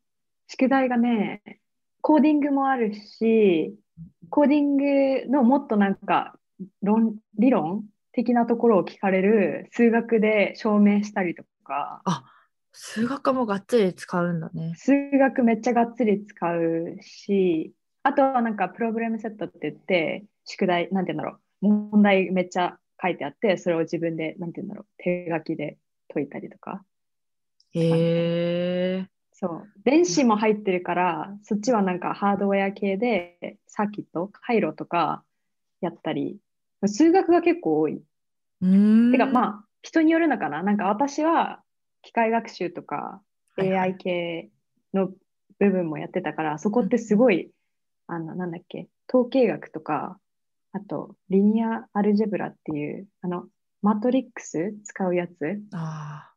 [0.47, 1.41] 宿題がね、
[2.01, 3.75] コーディングもあるし、
[4.29, 6.35] コーディングのもっとなんか
[6.81, 12.01] 論理論的なところを聞かれる数学で証明したりとか、
[12.71, 14.73] 数学もがっつり使うんだね。
[14.75, 25.77] 数学めっちゃがっつり使うし、あとはなんかプログラムセットって言って、宿題、なんて言うんだろう、問題めっちゃ書いてあって、それを自分で、なんて言うんだろう、手書きで
[26.13, 26.83] 解いたりとか。
[27.73, 29.07] へえ。
[29.31, 29.67] そう。
[29.83, 35.23] 電子も入ってるから、そっちはなんかハードウェア系で、サーキット、回路とか
[35.81, 36.39] やったり、
[36.85, 38.01] 数学が結構多い。
[38.61, 39.11] うーん。
[39.11, 40.63] てかまあ、人によるのかな。
[40.63, 41.63] なんか私は
[42.01, 43.21] 機械学習とか
[43.55, 44.49] はいはい AI 系
[44.93, 45.09] の
[45.59, 47.51] 部分もやってたから、そこってすごい、
[48.07, 50.19] あの、なんだっけ、統計学とか、
[50.71, 53.45] あと、リニアアルジェブラっていう、あの、
[53.81, 56.28] マトリックス使うやつ、あ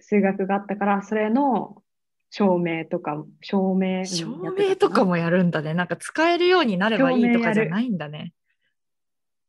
[0.00, 1.82] 数学があったから、それの
[2.30, 5.74] 証明とか、証明、ー証明とかもやるんだね。
[5.74, 8.32] なんか使えるようになればいいとかじゃないんだね。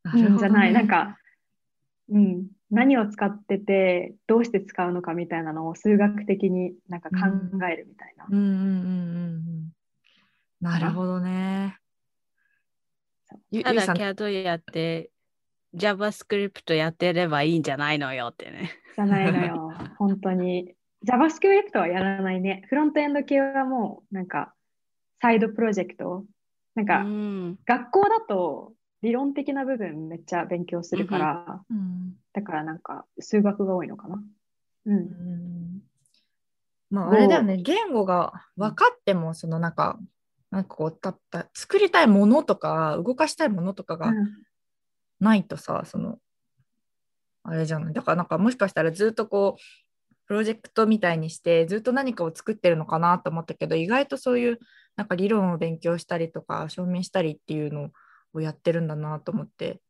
[0.04, 1.18] なるほどねうんじゃない、なんか、
[2.10, 7.16] うん、何を使ってて、どうして使うのかみたいなのを数学的になんか考
[7.66, 8.26] えるみたいな。
[8.30, 9.70] うんうんうんうんうん。
[10.62, 11.78] なるほどね。
[13.52, 15.12] ゆただ CAD やって、
[15.76, 18.72] JavaScript やってればいいんじゃないのよってね。
[18.96, 20.76] じゃないのよ、 本当に。
[21.06, 22.64] JavaScript はやらないね。
[22.68, 24.54] フロントエンド系はもう、なんか、
[25.22, 26.26] サイドプロジェクト。
[26.76, 27.60] なんうか、ん。
[27.66, 34.24] 学校だと理論的な部分めっちゃ勉強するから、うんだからなんか、数学が多いのかな。
[34.86, 34.92] う。
[34.92, 35.82] うんん
[36.90, 40.00] まああれだよね、言語が分かっても、そのなんか、
[40.52, 44.49] なんかこうたった作りたいものとか、動かしたいものとかがうん
[45.20, 46.20] ないとさ、その、
[47.44, 47.94] あれじゃない。
[47.94, 54.60] だからなんかもしかしたらずっとこう、プロジェクトみたいにして、ずっと何かを作ってるのかなと思ったけど、意外とそういう
[54.96, 57.90] なんか理論を勉強したりとか、証明したりっていうの
[58.34, 59.82] をやってるんだなと思って、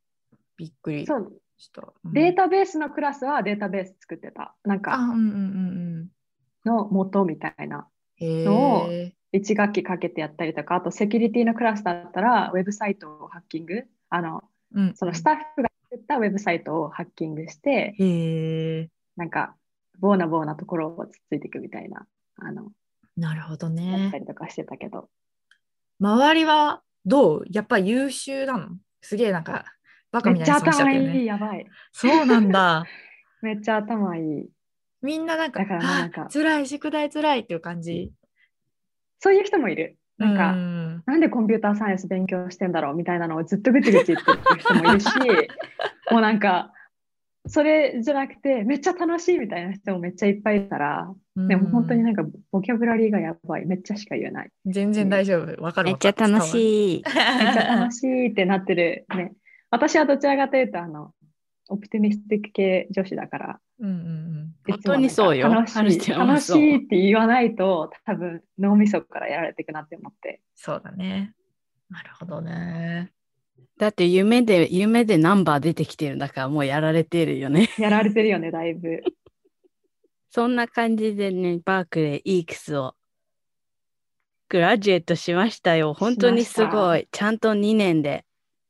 [0.56, 1.82] びっくりしそた。
[1.82, 4.56] う、うんデータベースのクラスはデータベース作ってた。
[4.64, 4.98] なんあ、か、
[6.66, 7.88] の元みたいな。
[8.22, 9.14] のをえ。
[9.34, 18.90] 1学期かけてやったりとか、あとセキュリティのクラスだったら、ウェブサイトをハッキング、あの、うんそのスタッフが作ったウェブサイトをハッキングして、へえ。
[19.16, 19.56] なんか、
[20.00, 22.72] ボーナボーなところをつっついていくみたいな、あの、
[23.18, 24.18] なるほどやっねた。
[24.18, 25.10] りとかしてたけど、
[26.00, 27.46] 周りはどう？
[27.50, 28.70] やっぱ優秀なの？
[29.02, 29.66] すげえなんか、
[30.12, 31.26] バカみめったいな質問しちゃ頭いい、ね。
[31.26, 31.66] やばい。
[31.92, 32.86] そうなんだ。
[33.42, 34.50] めっちゃ頭いい。
[35.02, 38.12] みんななんか、だからなんか辛い、宿題辛いっていう感じ。
[39.20, 39.98] そういう人もいる。
[40.20, 45.08] なんか、うんなんでコンピューターサイエンス勉強してんだろうみたいなのをずっとぐちぐち言ってる人もいるし、
[46.12, 46.72] もうなんか、
[47.48, 53.66] それじゃなくて、めっちゃ楽しいみたいな人もめっちゃいっぱいいたら、でも本当になんかボキャブラリーがやばい。
[53.66, 54.50] めっちゃしか言えない。
[54.66, 55.64] 全然大丈夫。
[55.64, 56.42] わかるめっちゃ楽い。
[56.42, 57.04] しい。
[57.06, 59.32] めっちゃ楽しいってなってるね。
[59.72, 61.14] 私はどちらかというと、あの、
[61.70, 70.42] オプティミスティック系女子だから、うんうん本当にそうよ楽しい、楽しいって言わないと、多分脳みそからやられていくなって思って。
[70.56, 71.34] そうだね。
[71.90, 73.12] なるほどね。
[73.78, 77.70] だって夢で、夢でナンバー出てきてるんだからもうやられてるよね。
[77.80, 79.02] やられてるよね、だいぶ。
[80.30, 82.96] そんな感じでね、バークレーイークスを
[84.50, 85.94] グラジュエットしましたよ。
[85.94, 87.08] 本当にすごい。
[87.12, 88.26] ちゃんと2年で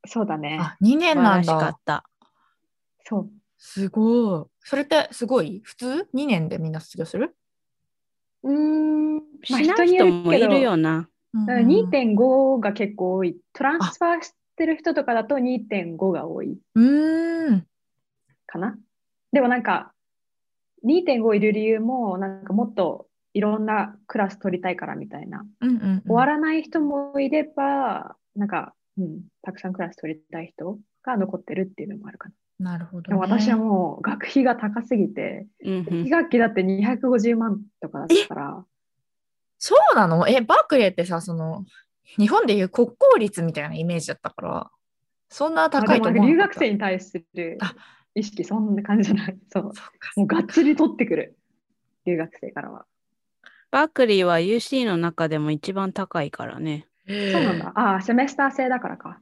[0.05, 0.57] そうだね。
[0.61, 2.03] あ、2年なん素晴らしかっだ。
[2.03, 2.09] た。
[3.05, 3.29] そう。
[3.57, 4.45] すごい。
[4.69, 5.62] それってすごい？
[5.63, 7.36] 普通 ?2 年でみんな卒業する？
[8.43, 9.21] うーん、ま
[9.53, 11.10] あ、しない人もいるよな。
[11.34, 13.36] うんだから2.5が結構多い。
[13.53, 17.51] トランスファーしてる人とかだと2.5が多いうん。
[17.55, 17.67] ん。
[18.45, 18.77] かな？
[19.32, 19.91] でもなんか、
[20.86, 25.47] 2.5いる理由も、なんかもっといろんなクラス取りたいからみたいな。
[25.62, 32.36] うんうんうん終わらない人もいれば、なんか、うん、たくさんクラス取りたい人が残ってるっていうのもあるかな。
[32.59, 33.07] なるほど、ね。
[33.09, 38.65] でも私はもう学費が高すぎて、うんうん1学期だって250万とかだったから、
[39.57, 40.27] そうなの？
[40.27, 41.65] え、バークレーってさ、その、
[42.17, 44.71] 日本でいう国公立みたいなイメージだったから、
[45.29, 46.53] そんなまあ高いとでも留学。
[46.55, 47.75] 生に対するあ
[48.15, 49.37] 意識、そんな感じじゃない？
[49.47, 49.63] そう。
[49.63, 51.37] そっかもうがっつり取ってくる。
[52.05, 52.85] 留学生からは。
[53.71, 56.87] バークリーは UC の中でも一番高いからね。
[57.07, 57.71] そうなんだ。
[57.75, 59.19] ああ、セメスター制だからか。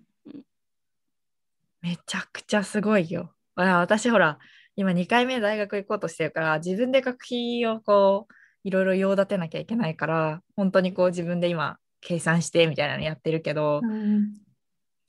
[1.81, 3.33] めちゃくちゃすごいよ。
[3.55, 4.39] あ私ほら、
[4.75, 14.33] 今2回目大学行こうとしてるから、自分で学費をこう、いろいろ用立てなきゃいけないから、本当にこう自分で今、計算してみたいなのやってるけど、うん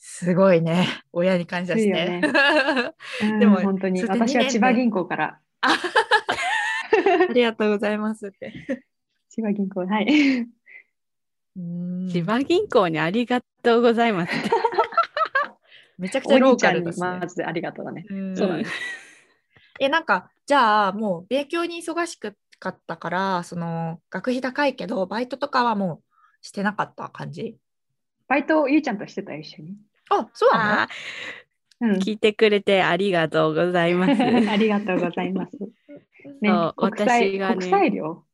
[0.01, 0.87] すごいね。
[1.13, 1.93] 親に感謝して。
[1.93, 2.23] ね
[3.41, 4.03] でも本当に。
[4.05, 5.41] 私は千葉銀行から。
[5.61, 5.69] あ
[7.31, 8.87] ありがとうございますって。
[9.29, 10.47] 千葉銀行、はい。
[11.57, 14.33] うん千葉銀行にありがとうございます。
[15.99, 17.27] めちゃくちゃローカルですねま。
[17.27, 18.07] ずありがとうだね。
[18.09, 18.65] うんそうだね。
[19.81, 22.31] え、なんか、じゃあ、もう勉強に忙しか
[22.69, 26.03] ったから、その、学費高いけど、バイトとかはも
[26.43, 27.57] うしてなかった感じ？
[28.27, 29.77] バイト、ゆうちゃんとしてたよ、一緒に。
[30.11, 30.73] あ、そうなの？
[30.83, 30.89] あ
[31.81, 34.11] うんー聞いてくれてありがとうございます。
[34.51, 35.57] ありがとうございます。
[36.41, 38.25] ねそう、私がね国際寮？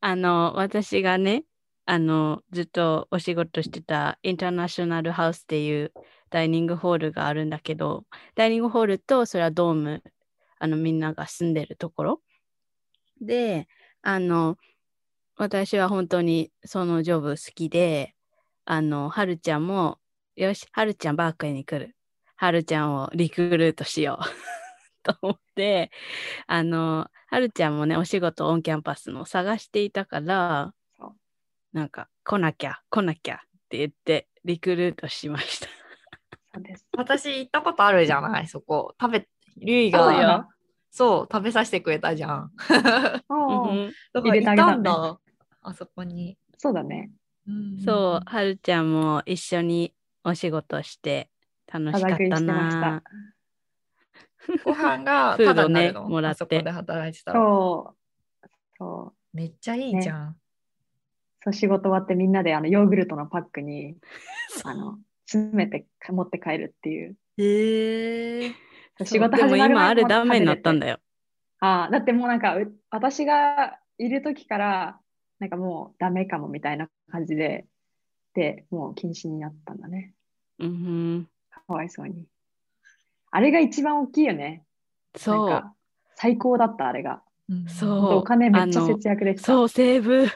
[0.00, 1.44] あの、私がね、
[1.84, 5.92] あの、ずっとお仕事してたインターナショナルハウスっていう
[6.32, 10.02] ダイニングホールがあるんだけど、ダイニングホールとそれはドーム、
[10.58, 12.20] あの、みんなが住んでるところ。
[13.20, 13.68] で、
[14.02, 14.56] あの、
[15.36, 18.14] 私は本当にそのジョブ好きで、
[18.64, 19.98] あの、はるちゃんも、
[20.34, 21.94] よし、はるちゃんバークに来る。
[22.36, 24.24] はるちゃんをリクルートしよう。
[25.04, 25.90] と思って、
[26.46, 30.72] あの、はるちゃんもね、お仕事オンキャンパスの探していたから
[31.72, 35.81] なんか、来なきゃ、来なきゃって言って、リクルートしました。
[36.96, 38.94] 私行ったことあるじゃない、そこ。
[39.00, 40.48] 食べ、リュウイそうよが、
[40.90, 42.50] そう、食べさせてくれたじゃん。
[44.12, 44.22] た
[44.54, 45.20] たんだ、
[45.62, 46.36] あそこに。
[46.58, 47.10] そうだね。
[47.48, 51.28] うんそう、はるちゃんも一緒にお仕事して
[51.72, 53.02] 楽しかったしてましたな。。
[54.64, 57.40] ご飯がフードねもらってあそこで働いてたら。
[57.40, 57.94] そ
[58.44, 58.48] う。
[58.78, 59.36] そう。
[59.36, 60.36] めっちゃいいじゃん。
[61.44, 63.96] そう仕事終わってみんなであのヨーグルトのパックに
[64.64, 64.98] あの
[65.32, 67.16] 詰めて持って帰るっていう。
[67.38, 68.50] へえ。
[68.98, 70.80] そう仕事でも始まる前今あれダメになったんよ。
[70.80, 70.98] だよ。
[71.60, 74.98] ああ、だってもうなんかう私がいる時から
[75.38, 77.66] なんかもうダメかもみたいな感じで、
[78.34, 80.14] で、もう禁止になったんだね。
[80.58, 82.26] うん、かわいそうに。
[83.30, 84.64] あれが一番大きいよね。
[85.16, 85.64] そう
[86.16, 87.22] 最高だった、あれが。
[87.48, 89.46] うんそうお金めっちゃ節約できた。
[89.46, 90.28] そう、セーブ。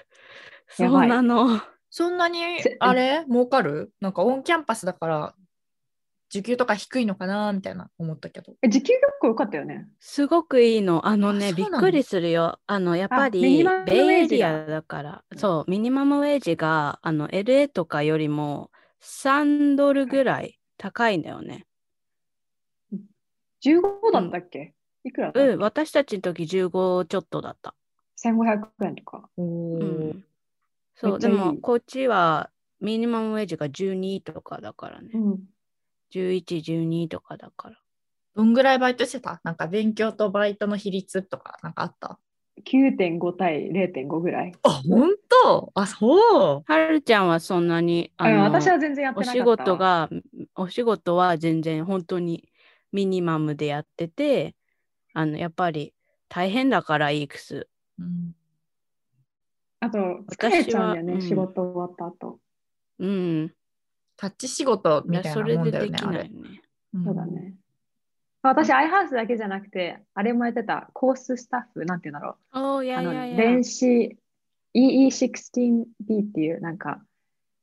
[0.68, 1.60] そうやばいなの。
[1.96, 3.24] そんなにせあれ？
[3.26, 3.90] 儲かる？
[4.02, 5.34] なんかオンキャンパスだから
[6.28, 8.52] 時給とか低いのかなみたいな思ったけど。
[8.60, 9.88] え時給結構良かったよね。
[9.98, 11.06] すごくいいの。
[11.06, 12.58] あのね、びっくりするよ。
[12.66, 21.64] あの、やっぱミりベイエリアだから、そう、ミニマムウェージが、あの、LA とかよりも3ドルぐらい高いんだよね。
[23.64, 27.74] 15だったっけ、いくらうん、私たちの時15ちょっとだった。
[28.22, 29.30] 1500円とか。
[29.38, 30.24] おうーん。
[30.96, 35.10] そう、でも、こっちはミニマムウェージが12とかだからね。
[35.14, 35.38] うん。
[36.10, 37.76] 11、12とかだから。
[38.34, 39.40] どんぐらいバイトしてた？
[39.44, 42.18] なんか勉強とバイトの比率とかなんかあった
[42.64, 44.52] ？9.5対0.5ぐらい。
[44.62, 45.10] あ、本
[45.44, 45.72] 当？
[45.74, 46.62] あ、そう。
[46.66, 49.46] はるちゃんはそんなに、あの、あ私は全然やっておなかったわ。
[49.46, 50.10] 仕事が、
[50.54, 52.48] お仕事は全然本当に
[52.92, 54.54] ミニマムでやってて、
[55.12, 55.94] あの、やっぱり
[56.28, 57.68] 大変だから、イークス。
[57.98, 58.34] うん
[59.80, 59.98] あと、
[60.30, 62.40] 疲れちゃうんだよね、うん仕事終わった後。
[62.98, 63.52] うん。
[64.16, 66.18] タッチ仕事みたいなそれもんだよね、でできあれ。
[66.18, 66.38] ないね。
[66.98, 67.26] んそうだ。
[67.26, 67.54] ね。
[68.42, 73.36] 私、アイハウスだけじゃなくて、あれもやってた、コーススタッフ、なんていうんだろおー、いうやあのいやいや。
[73.36, 74.16] 電子
[74.74, 75.84] EE16B
[76.22, 77.02] っていう、なんか、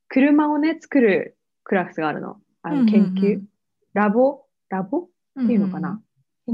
[0.08, 2.36] 車をね、作るクラスがあるの。
[2.62, 3.42] あのうんうんうん研究、
[3.92, 4.44] ラボ？
[4.68, 5.08] ラボ
[5.40, 6.00] っていうのかな、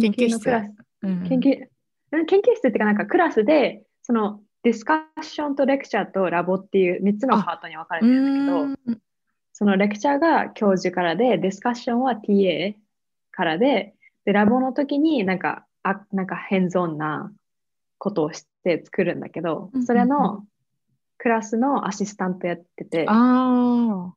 [0.01, 0.73] 研究室のクラス。
[1.03, 1.67] うん研究、
[2.13, 9.01] うん研究室っていうかなんかクラスで、そのディスカッションとレクチャーとラボっていう3つのパートに分かれてるんだけど、うん
[9.61, 12.75] そのレクチャーが教授からで、ディスカッションは TA
[13.31, 13.95] からで、
[14.25, 17.31] で、ラボの時になんか、あなんか変ンな
[17.99, 20.45] ことをして作るんだけどそれの
[21.17, 24.15] クラスのアシスタントやってて、あ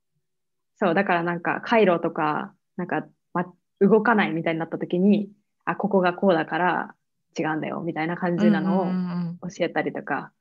[0.77, 3.45] そう、だからなんか回路とか、なんか、ま、
[3.81, 5.29] 動かないみたいになった時に、
[5.65, 6.95] あ、ここがこうだから
[7.37, 8.37] 違うんだよみたいな感あ。
[8.37, 8.83] じなの
[9.41, 10.31] を教えたりとか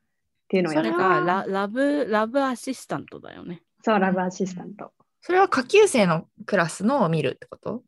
[0.53, 1.09] っていうのをやそれってた。
[1.09, 3.63] がララブ、ラブアシスタントだよね。
[3.83, 4.93] そう、ラブアシスタント。
[5.23, 7.83] それは下級生のクラスのを見るってこと？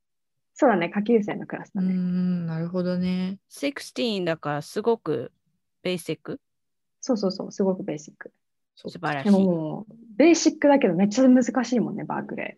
[0.54, 1.92] そうだね、下級生のクラスうだね。
[1.92, 3.38] ん、なるほどね。
[3.50, 5.30] 16だからすごく
[5.82, 6.40] ベーシック？
[7.02, 8.32] そうそうそう、すごくベーシック。
[8.76, 9.44] そう素晴らしでもい。
[9.44, 12.56] もう、ベーシックだけどめっちゃ難しいもんね、バークレ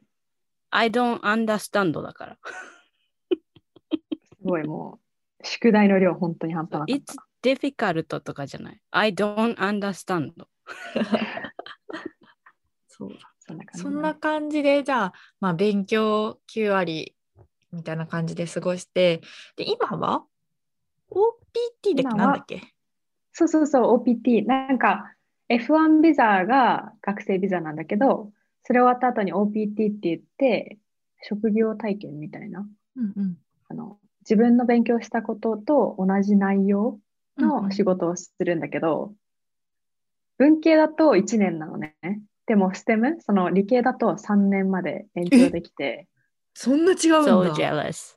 [0.70, 2.38] I don't understand だから。
[3.32, 3.36] ー。
[4.38, 5.00] すごいも
[5.40, 7.02] う、宿題の量本当に半端なかっ It's
[7.54, 10.32] difficult とかじゃない？I don't understand.
[12.88, 13.18] そうだ。
[13.38, 13.82] そんな感じ。
[13.82, 17.14] そんな感じで、じゃあ、まあ、勉強9割
[17.72, 19.20] みたいな感じで過ごして、
[19.56, 20.24] で、今は
[21.10, 21.22] ?OPT だっ
[21.82, 22.62] け今はなんだっけ？
[23.32, 24.46] そうそうそう、OPT。
[24.46, 25.12] なんか、
[25.48, 28.32] F1 ビザが学生ビザなんだけど、
[28.64, 30.78] それ終わった後に OPT って言って、
[31.22, 32.66] 職業体験みたいな、
[32.96, 33.38] うんうん。
[33.68, 36.98] あの、自分の勉強したことと同じ内容
[37.38, 39.14] の仕事をするんだけど、
[40.38, 41.94] 文系だと1年なのね。
[42.46, 46.06] でも、STEM、その理系だと3年まで延長できて、
[46.54, 47.54] そんな違うん So だ。
[47.54, 48.16] jealous.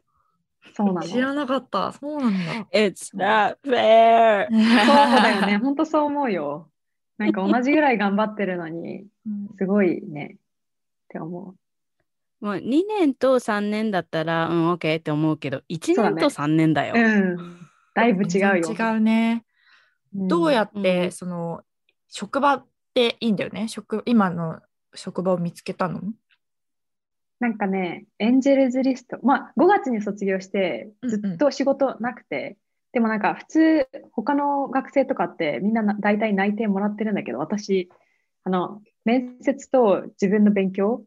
[0.74, 1.02] そうなの。
[1.02, 1.92] 知らなかった。
[1.92, 2.68] そうなんだ。
[2.72, 4.48] It's not fair.
[4.52, 5.58] そうだよね。
[5.58, 6.70] 本当そう思うよ。
[7.18, 10.38] なんか同じぐらい頑張ってるのに、うんすごいね。
[10.38, 10.38] っ
[11.10, 11.54] て思
[12.42, 12.46] う。
[12.46, 16.94] もう2年と3年だったら、うん、OK って思うけど、1そうだね年と3年だよ。
[16.96, 17.59] うん。
[18.02, 18.74] だいぶ違うよ。
[18.74, 19.44] 違うね。
[20.16, 21.62] うんどうやって、うんその、
[22.08, 23.68] 職場っていいんだよね？
[23.68, 24.60] 職、今の
[24.96, 26.02] 職場を見つけたの？
[27.40, 29.18] なんかね、エンジェルズリスト。
[29.22, 32.58] まあ、5月に卒業して、うんうんずっと仕事なくて、
[32.92, 37.90] でもなんか普通、他の学生とかってみんなな大体内定もらってるんだけど、私、
[38.44, 41.04] あの、面接と自分の勉強、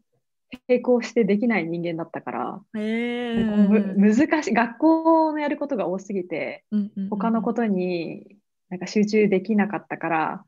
[0.68, 6.64] 並行してできない人間だったから、へなんかむ難しい、学校のやることが多すぎて、
[7.10, 8.36] 他のことに
[8.68, 10.44] なんか集中できなかったから、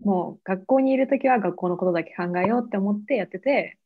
[0.00, 3.76] もう学校にいるときは学校のことだけ考えようって思ってやってて、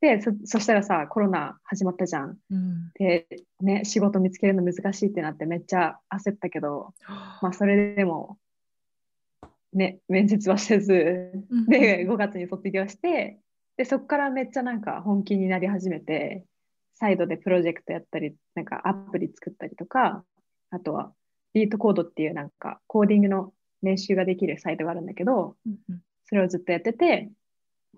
[0.00, 2.36] で、そそしたらさ、コロナ始まったじゃん。
[2.50, 2.90] うん。
[2.94, 3.26] で、
[3.60, 6.92] ね、仕事見つけるの難しいってなってめっちゃ焦ったけど、
[7.40, 8.36] まあそれでも、
[9.72, 13.38] ね、面接はせず、うんで、5月に卒業して、
[13.76, 16.44] で、そこからめっちゃなんか本気になり始めて、
[16.94, 20.24] サイドでプロジェクトやったり、なんかアプリ作ったりとか、
[20.70, 21.12] あとは
[21.52, 23.52] ビートコードっていうなんかコーディングの
[23.82, 26.00] 練習ができるサイトがあるんだけど、うんうん。
[26.26, 27.30] それをずっとやってて、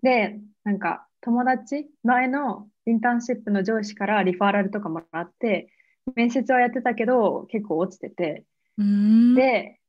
[0.02, 5.70] で、なんか友達、前のインターンシップの上司からリファーラルとかもらって、
[6.14, 8.44] 面接はやってたけど結構落ちてて、
[8.78, 9.34] うん。
[9.34, 9.80] で、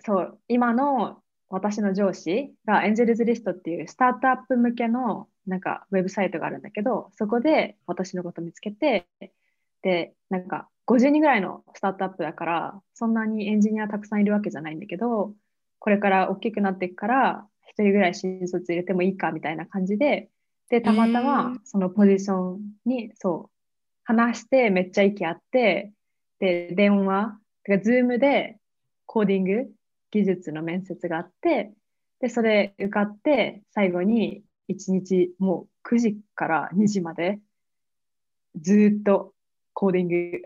[0.00, 9.06] そう、今の私の上司がエンジェルズリストっていうスタートアップ向けのなんかウェブサイトがあるんだけど、そこで私のこと見つけて、
[9.82, 15.34] で、なんか50人ぐらいのスタートアップだから、そんなにエンジニアたくさんいるわけじゃないんだけど、
[15.78, 20.30] これから大きくなっていくから、一人ぐらい新卒入れてもいいかみたいな感じで、
[20.68, 23.50] で、たまたまそのポジションに、そう、
[24.04, 25.92] 話してめっちゃ息合って、
[26.40, 28.58] で、電話、てか、ズームで
[29.06, 29.70] コーディング
[30.10, 31.72] 技術の面接があって、
[32.20, 37.38] で、それ受かって、最後に1日もう9時から2時まで、
[38.60, 39.34] ずっと
[39.74, 40.42] コーディング、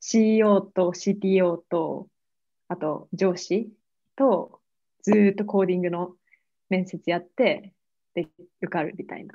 [0.00, 2.08] CEO と CTO と、
[2.68, 3.68] あと上司
[4.16, 4.60] と、
[5.02, 6.14] ずっとコーディングの
[6.68, 7.72] 面接やって、
[8.14, 8.28] で、
[8.62, 9.34] 受かるみたいな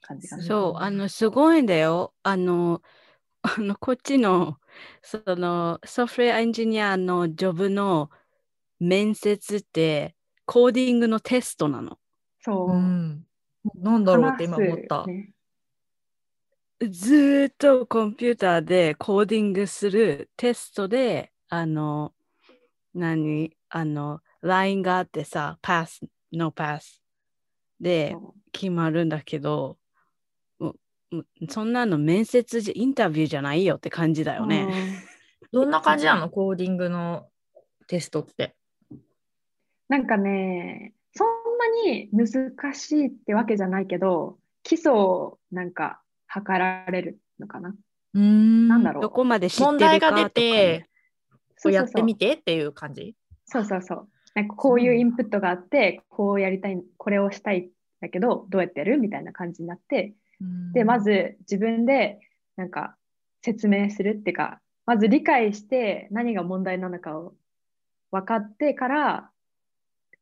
[0.00, 0.42] 感じかな。
[0.42, 2.14] そう、あの、すごいんだよ。
[2.22, 2.82] あの、
[3.42, 4.58] あの、こっちの、
[5.02, 8.10] その、ソフトウェアエンジニアのジョブの
[8.80, 10.14] 面接って、
[10.44, 11.98] コーディングのテストなの。
[12.40, 12.70] そう。
[12.70, 13.26] うん
[13.76, 15.06] なんだろうって今思った。
[16.86, 22.12] ずねーっとコンピューターでコーディングするテストで、あの、
[22.94, 27.00] 何あの、ラインがあってさ、パス、ノーパス
[27.80, 28.16] で
[28.52, 29.78] 決まるんだけど、
[31.48, 34.68] そんなの面接じゃ、インタビューじゃないよって感じだよね。
[35.52, 36.28] どんな感じなの？
[36.28, 37.28] コーディングの
[37.86, 38.54] テストって。
[39.88, 41.28] なんかね、そん
[41.58, 47.74] なに難しいってわけじゃないけど、基礎をなんか測られるのかな。
[48.14, 50.30] うんなんだろうどこまで知って問るかとか、題が出ね。
[50.30, 50.88] て、
[51.28, 53.14] そうそうそうやってみてっていう感じ？
[53.46, 54.08] そうそうそう。
[54.34, 57.68] なんかこういうインプットがあって、こうやりたい、これをしたいん
[58.00, 60.14] だけど、どうやってやるみたいな感じになって、
[60.72, 62.18] で、ま、ず自分で
[62.56, 62.96] なんか
[63.42, 67.34] 説明するっていうか、まず理解して何が問題なのかを
[68.10, 69.30] 分かってから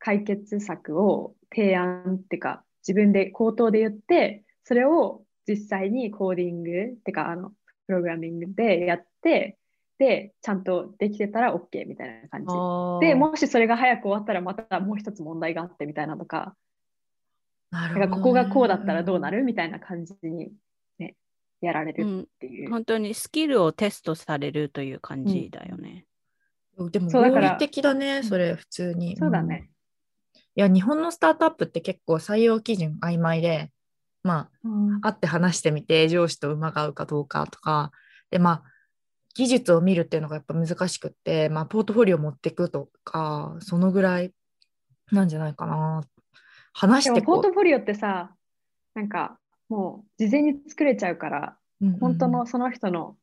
[0.05, 6.73] 解決策を提案っていうか、自分で口頭で言って、それを実際にコーディングっ
[7.05, 7.51] ていうか、あの、
[7.87, 9.59] プログラミングでやって、
[9.99, 12.41] で、ちゃんとできてたら OK みたいな感
[13.01, 13.07] じ。
[13.07, 16.57] で、もしそれが早く終わったらまたもう一つ問題があってみたいなとか、
[17.71, 20.53] なるだからここがこうだったらどうなるみたいな感じに、
[20.99, 21.15] ね、
[21.61, 22.71] やられるうん、っていう。
[22.71, 26.07] 本当にスキルをテストされるという感じだよね。
[26.91, 29.17] でもそうだから合理的だね、それ普通に。
[29.17, 29.72] そうだね。
[30.55, 33.71] いや、日本のスタートアップって結構採用基準曖昧で、
[34.23, 37.91] まうんあ、会って話してみて、上司と馬が合うかどうかとか、
[38.31, 38.63] で、まあ、
[39.35, 44.33] 技術を見るっていうのがやっぱ難しくって、まあ、ポートフォリオ持っていくとか、そのぐらい
[45.11, 46.03] なんじゃないかな。
[46.75, 48.35] 話してポートフォリオってさ、
[48.95, 49.39] なんか
[49.69, 51.87] もう事前に作れちゃうから、う。
[51.87, 53.17] うんうん本当のその人の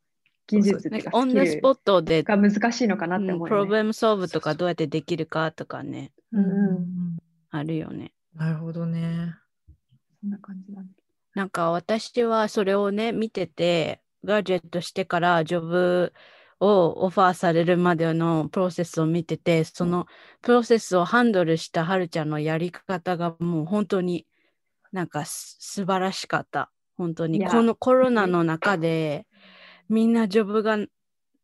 [0.48, 3.50] 技術ってないんうかオンザスポルットで、が難しいのかなってうん思うよね。
[3.50, 7.19] プロブレムソーブとかどうやってできるかとかね、うんうんうん
[7.52, 8.14] あるよね。
[8.36, 9.36] なるほどね。
[10.22, 10.88] そんな感じだね。
[11.36, 16.14] なんか私はそれをね、見てて、ガジェットしてからジョブ
[16.60, 20.08] をオファーされるまでのプロセスを見てて、その
[20.42, 24.26] プロセスをハンドルしたはるちゃんのやり方がもう本当に
[24.92, 26.72] なんかす素晴らしかった。
[26.98, 27.46] 本当に。
[27.46, 29.26] このコロナの中で
[29.88, 30.78] みんなジョブが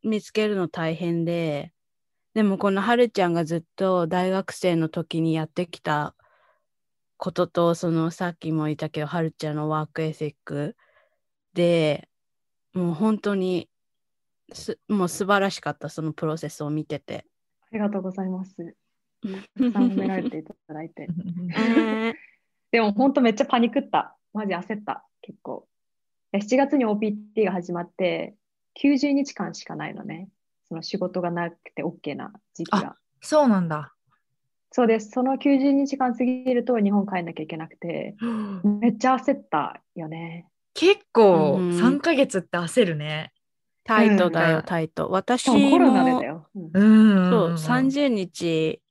[0.03, 1.72] 見つけるの大変で、
[2.36, 6.14] でもこのはるちゃんがずっと大学生の時にやってきた
[7.16, 10.76] ことと、そのさっきも言ったけど、はるちゃんのワークエシック
[11.54, 12.10] で、
[12.74, 13.70] もう本当に
[14.52, 17.26] す、もう素晴らしかった、そのプロセスを見てて。
[17.62, 18.54] ありがとうございます。
[19.58, 21.08] たくさん褒められていただいて。
[21.58, 22.14] えー
[22.72, 24.18] でも本当めっちゃパニクった。
[24.34, 25.08] マジ焦った。
[25.22, 25.70] 結構。
[26.34, 28.36] いや7月に OPT が始まって、
[28.82, 30.28] 90日間しかないのね。
[30.70, 32.95] その仕事がなくて OK な時期が。
[33.22, 33.93] そうなんだ。
[34.72, 35.11] そうです。
[35.11, 38.16] その90日間過ぎると日本帰んなきゃいけなくて、
[38.82, 40.47] めっちゃ焦ったよね。
[40.74, 43.32] 結構うん3ヶ月って焦るね。
[43.86, 45.09] タイトだよ、うんタイト。
[45.11, 46.47] 私もコロナでもだよ。
[46.55, 48.82] うんうんそう、30日、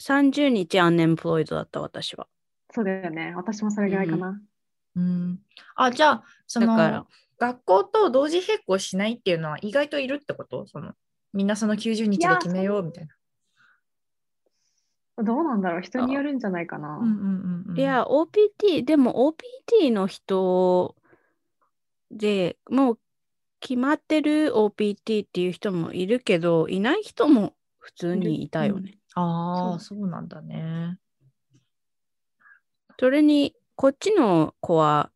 [0.00, 2.26] 30日アンエンプロイドだった、私は。
[2.70, 3.34] そうだよね。
[3.34, 4.40] 私もそれぐらいかな。
[4.96, 5.40] うん。
[5.74, 7.06] あ、じゃあ、そのだから、
[7.38, 10.66] 学校と同時並行しないっていうのは意外といるってこと？
[10.68, 10.94] その
[11.34, 13.14] みんなその90日で決めようみたいな。
[15.22, 16.96] どうなんだろう人によるんじゃないかな。
[16.96, 19.34] うんうんうんうんいや、OPT、でも
[19.80, 20.94] OPT の人
[22.10, 22.98] でもう
[23.60, 28.98] 決まってる OPT っていう人もいるけど、いない人も普通にいたよね。
[29.14, 30.98] ああ、そそうなんだね。
[32.98, 35.10] それに、こっちの子は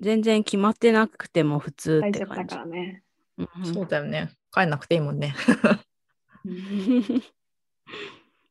[0.00, 2.54] 全然決まってなくても普通っ大丈夫だて感じ。
[2.54, 3.02] からね。
[3.38, 4.30] うんそうだよね。
[4.56, 5.34] 帰んなくていいもんね。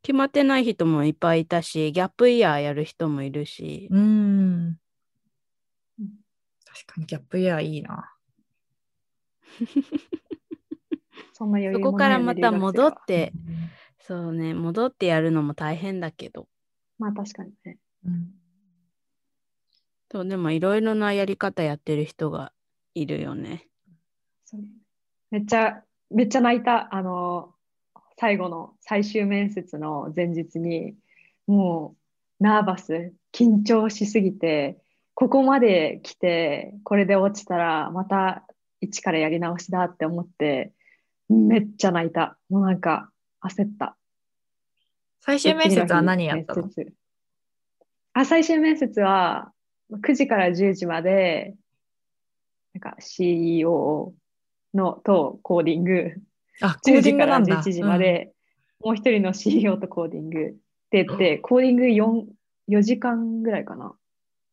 [0.04, 4.78] 決まってない人もいっぱいいたし、ギャップイヤーやる人もいるし、うん
[6.00, 6.10] うん。
[6.64, 8.14] 確かにギャップイヤーいいな。
[11.34, 13.34] そんな余裕そもこからまた戻って、
[14.00, 16.48] そうね、戻ってやるのも大変だけど、
[17.00, 17.80] まあ確かにね。
[18.06, 18.32] うん
[20.12, 22.54] そうでもいろいろなやり方やってる人が
[22.94, 23.68] いるよね。
[24.46, 24.62] そう
[25.32, 26.94] めっちゃ、めっちゃ泣いた。
[26.94, 27.54] あの、
[28.18, 30.96] 最後の最終面接の前日に、
[31.48, 31.96] も
[32.40, 34.78] う、ナーバス、緊張しすぎて、
[35.14, 38.46] ここまで来て、これで落ちたら、また
[38.82, 40.74] 一からやり直しだって思って、
[41.30, 42.38] めっちゃ泣いた。
[42.50, 43.96] もうなんか、焦った。
[45.22, 46.70] 最終面接は何やったの？
[48.14, 49.52] あ、最終面接は、
[49.92, 51.56] 9時から10時まで、
[52.74, 54.14] なんか CEO
[54.76, 56.14] のとコーディング、
[56.62, 57.64] あ、コー10時からディングなんだ。
[57.64, 58.34] 11時まで、
[58.84, 60.40] もう一人の CEO とコーディング。
[60.40, 60.54] っ
[60.92, 62.26] て言って、コーディング 4,
[62.70, 63.86] 4時間ぐらいかな。
[63.86, 63.92] うん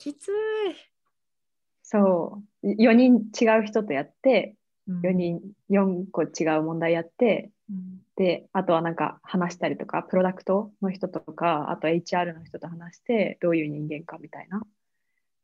[0.02, 0.32] きつい。
[1.84, 4.56] そう、4人違う人とやって、
[4.88, 5.00] うん。
[5.00, 8.00] 4人、4個違う問題やって、うん。
[8.16, 14.62] で、あとはなんか話したりとか、プロダクトの人とか、あと HR の人と話して、どういう人間かみたいな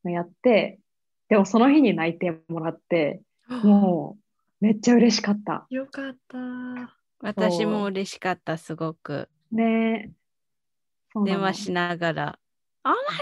[0.05, 0.81] のやって、
[1.29, 3.21] でもその日に泣いてもらって、
[3.63, 4.23] もう
[4.61, 5.67] めっちゃ嬉しかった。
[5.71, 6.39] よかった。
[7.21, 9.29] 私も嬉しかった、すごく。
[9.51, 10.13] ね
[11.25, 12.39] 電話しながら、
[12.85, 13.19] Oh my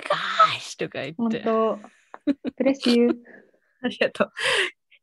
[0.59, 0.78] gosh!
[0.78, 1.43] とか言って。
[1.43, 1.80] 本
[2.24, 3.14] 当、プレスユー。
[3.82, 4.32] ありがとう。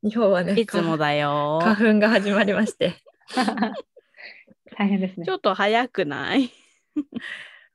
[0.10, 1.60] 日本はね、いつもだよ。
[1.64, 2.96] 花粉が始まりまして。
[4.78, 5.32] 大変ですねち。
[5.32, 6.52] ょっと早くない？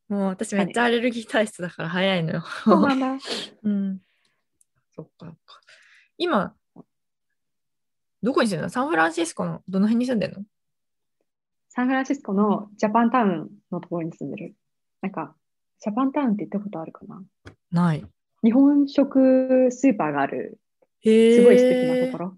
[0.09, 2.41] もう私めっちゃアレルギー体質だから早いのよ。
[2.65, 3.19] そうなんだ。
[3.63, 4.01] うん。
[4.95, 5.61] そっかそっか。
[6.17, 6.55] 今、
[8.23, 8.69] どこに住んでるの？
[8.71, 10.45] サンフランシスコのどの辺に住んでるの？
[11.69, 14.55] サンフランシスコのジャパンタウンのところに住んでる。
[15.01, 15.35] なんか、
[15.81, 17.23] ジャパンタウンって行ったことあるかな？
[17.71, 18.05] ない。
[18.43, 20.59] 日本食スーパーがある、
[21.03, 22.35] へすごい素敵なところ。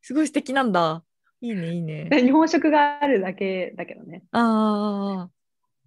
[0.00, 1.02] すごい素敵なんだ。
[1.40, 2.08] いいね、いいね。
[2.10, 4.22] で日本食があるだけだけどね。
[4.32, 5.30] ああ。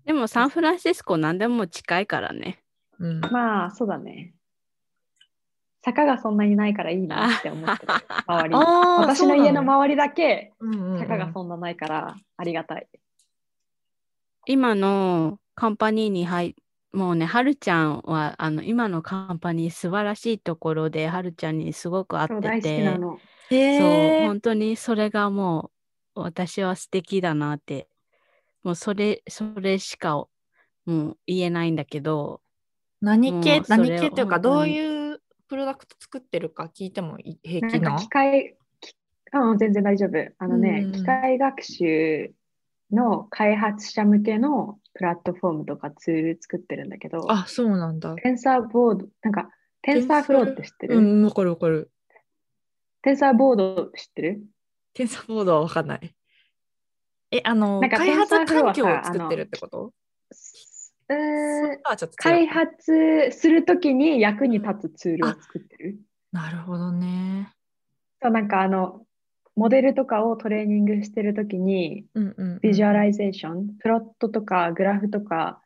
[0.05, 2.59] でもサンフランシスコ何でも近いからね。
[2.99, 3.19] うん。
[3.19, 4.33] まあ、そうだね。
[5.87, 7.93] 坂がそんなにないからいいなって思ってる。
[8.25, 8.55] 周り。
[8.55, 12.87] 私の家の周りだけうんうんうん坂がそんなないからありがたい。
[14.47, 16.55] 今のカンパニーに入
[16.91, 23.19] もうね、はるちゃんはあの今のカンパニー素晴らしいところで、はるちゃんにすごく合ってそう大好きて、なの。
[23.49, 25.71] へそう、ー本当にそれがも
[26.15, 27.87] う私は素敵だなって、
[28.63, 30.27] もうそれ、それしかも
[30.85, 32.41] う言えないんだけど、
[32.99, 37.89] 何系何系っていうか、どういうプロダクト作ってるか聞いてもい平気な？
[37.91, 38.95] なんか機械、き
[39.33, 40.31] うん、全然大丈夫。
[40.37, 42.33] あのね、うん機械学習
[42.91, 48.15] の開発者向けのプラットフォームとかツール作ってるんだけど、あ、そうなんだ。
[48.15, 49.49] テンサーボード、なんか、
[49.81, 51.91] テンサーフローって知ってる、うん、わかるわかる。
[53.01, 54.41] テンサーボード知ってる？
[54.93, 56.15] テンサーボードはわかんない。
[57.31, 59.91] え、あの、なんか開発環境をさ作ってるってこと？
[61.09, 62.31] うそ、それとはちょっと違う。
[62.31, 65.99] 開発するときに役に立つツールを作ってる。
[66.31, 67.53] なるほどね。
[68.21, 69.05] そう、なんかあの、
[69.55, 72.59] モデルとかをトレーニングしてるときに、うんうん、うん。
[72.61, 75.61] visualization、プロットとかグラフとか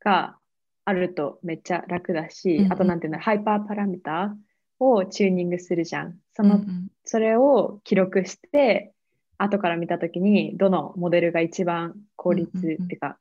[0.00, 0.36] が
[0.84, 4.36] あるとめっちゃ楽だし、うんうんあとなんていうの、ハイパーパラメータ
[4.78, 6.18] をチューニングするじゃん。
[6.34, 8.92] その、うんうんそれを記録して、
[9.36, 13.18] 後から見たときに、どのモデルが一番効率、うんうんうんっていうか、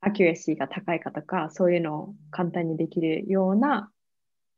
[0.00, 3.90] アキュレシーが高いかとか、そういうのを簡単にできるような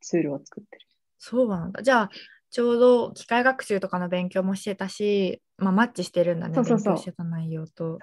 [0.01, 0.87] ツールを作ってる。
[1.19, 1.83] そうなんだ。
[1.83, 2.11] じゃあ、
[2.51, 7.99] ちょうど機械学習とかの勉強もしてたし、まあ、マッチしてるんだね、そうそうそう勉強してた内容と。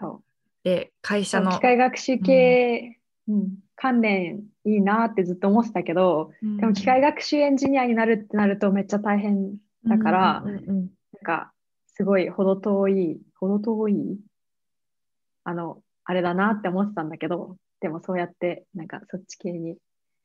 [0.64, 1.52] で、会社の。
[1.52, 10.90] 機械学習系、うん関連いいなってずっと思ってたけど、でも機械学習エンジニアになるってなるとめっちゃ大変だからうんうんうんうんなん
[11.24, 11.54] か、
[11.88, 14.20] すごい程遠い、程遠い、
[15.46, 19.78] あの、あれだなって思ってたんだけど、でもそうやって、なんかそっち系に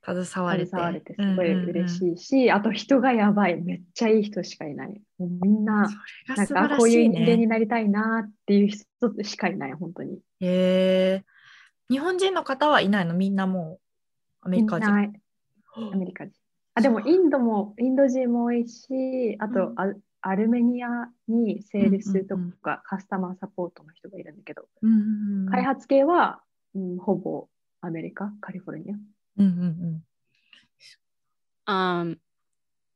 [0.03, 0.65] 携われ
[1.03, 1.15] て。
[1.15, 1.89] すごい嬉い。
[1.91, 4.99] しいし、あと人がやばい、めっちゃいい人しかいない。
[5.19, 5.91] もうみんな、
[6.27, 7.09] なんからこういう。
[7.11, 10.21] 人間になりたいなっていう人しかいない、本当に。
[10.41, 11.25] へえ。
[11.91, 13.13] 日本人の方はいないの？
[13.13, 13.79] みんなも
[14.43, 14.47] う？
[14.47, 14.89] アメリカ人。
[14.89, 15.13] いない
[15.93, 16.33] アメリカ人。
[16.77, 20.89] あ、でもインドも、インド人も多いし、あとうんア,、アルメニア
[21.29, 26.41] にセールスとうんうんうんかカスタマーサポートの人がいるんだけど、うんうんうん開発系は、
[26.75, 27.49] うん、ほぼ
[27.81, 28.95] アメリカ、カリフォルニア。
[29.39, 30.05] うんうん
[31.67, 32.19] あー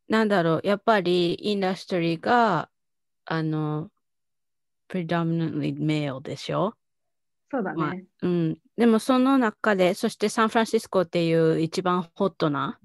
[0.09, 2.71] なんだろう、やっぱりインダストリーが、
[3.27, 3.91] あの、
[4.89, 6.73] predominantly male でしょ？
[7.51, 8.05] そうだまあね。
[8.23, 8.59] うん。
[8.79, 12.79] でもその中で、そしてサンフランシスコっていう一番ホットな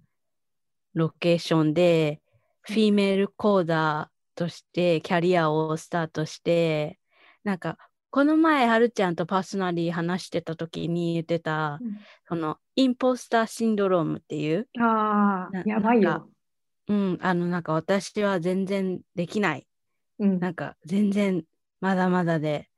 [0.93, 2.21] ロケーションで、
[2.61, 6.99] フィメールコーダーとしてキャリアをスタートして、
[7.43, 7.77] なんか、
[8.09, 16.29] この前、はるちゃんとパーソナリー話してた時に言ってた、うんその、インポスターシンドロームっていう、なああ、やばいよ。
[16.87, 19.67] うん、あの、なんか私は全然できない。
[20.19, 20.39] うん。
[20.39, 21.43] なんか全然
[21.81, 22.69] まだまだで、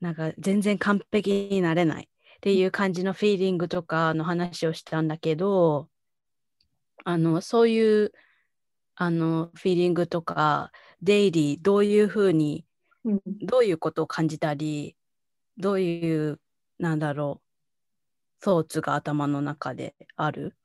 [0.00, 5.88] なんか全然完璧になれないっていう感じのフィーリングとかの話をしたんだけど、
[7.04, 8.12] あの、そういう、
[8.96, 10.70] あの、フィーリングとか、
[11.02, 12.64] デイリー、どういうふうに、
[13.04, 14.96] うんどういうことを感じたり、
[15.58, 16.40] どういう、
[16.78, 17.42] なんだろ
[18.40, 20.56] う、ソーツが頭の中である？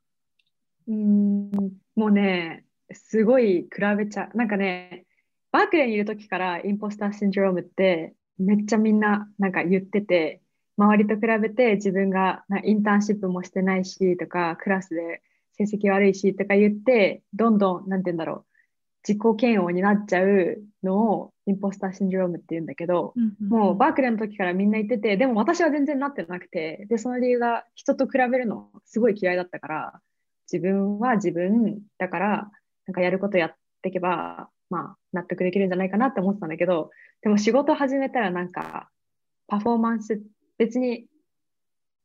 [0.88, 1.50] うん
[1.94, 3.68] もうね、すごい比
[3.98, 4.36] べちゃう。
[4.36, 5.04] なんかね、
[5.52, 10.40] バークレーにいる時からインポスターシンドロームってめっちゃみんななんか言ってて、
[10.78, 15.22] 周りと比べて自分がなインターンシップもしてないしとか、クラスで
[15.66, 18.44] 成績悪いしとか言って、どんどん、なんて言うんだろ
[19.04, 30.00] う、自己嫌悪になっちゃうのをインポスターシンドロームって言うんだけど、もうバークレーの時からみんな言ってて、でも私は全然なってなくて、で、その理由が人と比べるのすごい嫌いだったから、
[30.50, 32.50] 自分は自分だから、
[32.86, 36.90] なんかやることやっていけば、まあ、納得できるんじゃないかなって思ってたんだけど、
[37.22, 38.90] でも仕事始めたらなんか、
[39.46, 40.22] パフォーマンス、
[40.58, 41.06] 別に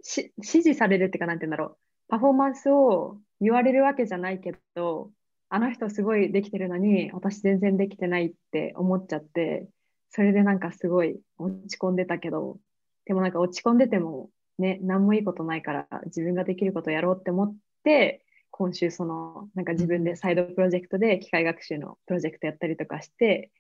[0.02, 1.78] し指示されるっていうか、なんて言うんだろう、
[2.08, 5.12] パフォーマンスを言われるわけじゃないけど、
[5.50, 9.68] あの人すごいできてるのに、私全然できてないって思っちゃって、
[10.10, 12.58] それでなんかすごい落ち込んでたけど、
[13.06, 23.52] でもなんか落ち込んでてもね、何もいいことないから自分ができることやろうって思って、今週そのなんか自分でサイドプロジェクトで機械学習のプロジェクトやったりとかして、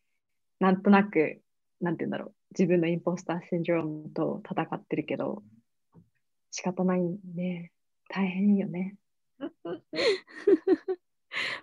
[0.59, 1.41] なんとなく、
[1.81, 5.43] なんて言うんだろう、自分のインポスターシンドロームと戦ってるけど、
[6.51, 7.01] 仕方ない
[7.35, 7.71] ね。
[8.07, 8.95] 大変よね。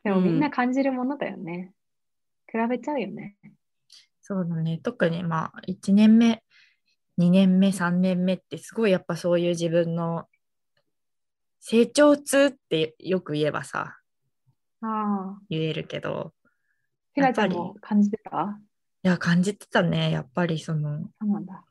[0.04, 1.72] でもみんな感じるものだよね。
[2.46, 3.36] 比べちゃうよね。
[4.20, 4.78] そうだね。
[4.78, 6.44] 特にまあ、1年目、
[7.18, 10.28] 2年目、3年目ってすごいやっぱそういう自分の
[11.60, 13.98] 成長痛ってよく言えばさ、
[14.80, 15.38] ああ。
[15.48, 16.34] 言えるけど、
[17.14, 18.58] ひなちゃんも感じてた？
[19.04, 20.10] いや、感じてたね。
[20.10, 21.64] やっぱりその、そうなんだ。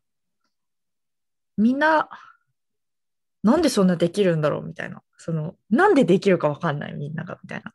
[1.57, 2.09] みんな、
[3.43, 5.01] なんでそんなできるんだろうみたいな。
[5.17, 7.73] その、なんでできるかわかんないみんなが、みたいな。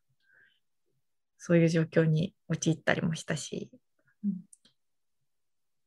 [1.39, 3.71] そういう状況に陥ったりもしたし。
[4.25, 4.33] うん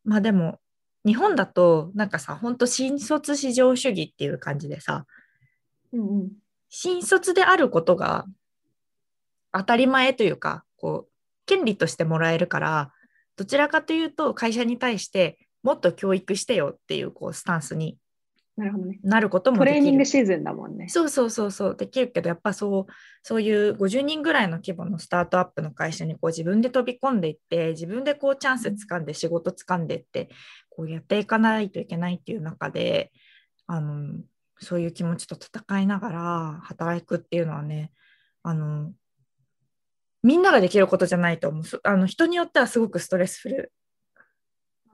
[0.05, 0.59] まあでも、
[1.05, 5.05] 日本だと、なんかさ、ほんと新卒至上主義っていう感じでさ、
[5.93, 6.31] うんうん。
[6.69, 8.25] 新卒であることが
[9.51, 11.11] 当たり前というか、こう、
[11.45, 12.93] 権利としてもらえるから、
[13.39, 17.97] どちらかというと会社に対してもっと教育してよっていうこうスタンスに
[18.59, 18.99] なるほどね。
[19.03, 19.79] なることもトレー。
[19.79, 20.89] ニングシーズンだもんね。
[20.89, 22.93] そうそうそうそう、できるけど、やっぱそう、
[23.23, 30.29] そういう50人ぐらいの規模のスタートアップの会社にこう自分で飛び込んでいって、自分でこうチャンス掴んで、仕事掴んでって、
[30.69, 33.13] こうやっていかないといけないっていう中で、
[33.65, 34.13] あの、
[34.59, 37.93] そういう気持ちと戦いながら働くっていうのはね、
[38.43, 38.91] あの、
[40.21, 41.63] みんなができることじゃないと思う。
[41.63, 43.71] そあの人によってはすごくストレスフル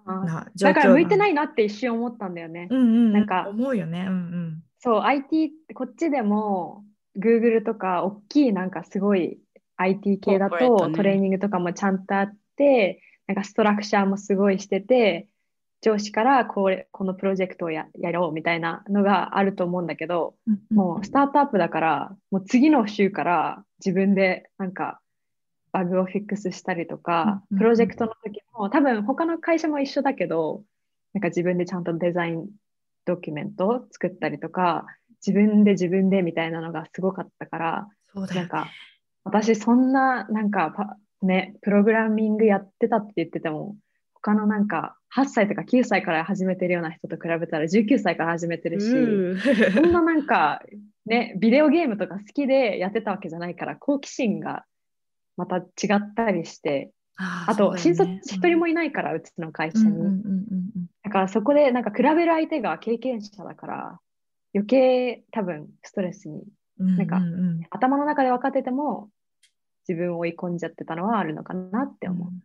[0.06, 0.74] な状況。
[0.74, 2.68] だから向いてないいなって一瞬思ったんだよね。
[2.70, 4.06] うんうんうん、なんか思うよね。
[4.08, 4.64] うんうん。
[4.80, 6.84] そう、IT ってこっちでも
[7.18, 9.40] Google とか大きいなんかすごい
[9.78, 15.28] IT 系だとトレーニングとかもちゃんとあって、なんかストラクチャーもすごいしてて、
[15.82, 25.00] 上司からこれこのプロジェクトをややろうみたいなのがあると思うんだけど、うんうんもうスタートアップだから、もう次の週から自分でなんか
[25.76, 30.64] バグをフィックスしたりとかプロジェクトの時も多分他の会社も一緒だけど、
[31.14, 32.48] なんか自分でちゃんとデザイン
[33.04, 34.86] ドキュメントを作ったりとか、
[35.26, 38.70] 自分で自分でみたいなのがすごかったから、そうだよなんか
[39.26, 43.76] 私そんななんかパね、プログラミングやってたって言ってても、
[44.14, 49.74] 他のなんか8歳とか9歳から始めてるような人と比べたら19歳から始めてるし、うん。
[49.74, 50.62] そんななんか
[51.06, 54.64] ね、ビデオゲームとか好きでやってたわけじゃないから、好奇心が
[55.38, 55.64] また違
[55.96, 59.86] ったりして、ああと、新卒一人もいないから、うちの会社に。
[59.86, 64.00] うんうんうんうんだからそこでなんか比べる相手が経験者だから、
[64.56, 66.44] 余計多分ストレスに、
[66.80, 67.24] うんなんかうん。
[67.24, 69.10] うん頭の中で分かってても、
[69.88, 72.30] 自分を追い込んじゃってたのはあるのかなって思う。
[72.30, 72.40] ん。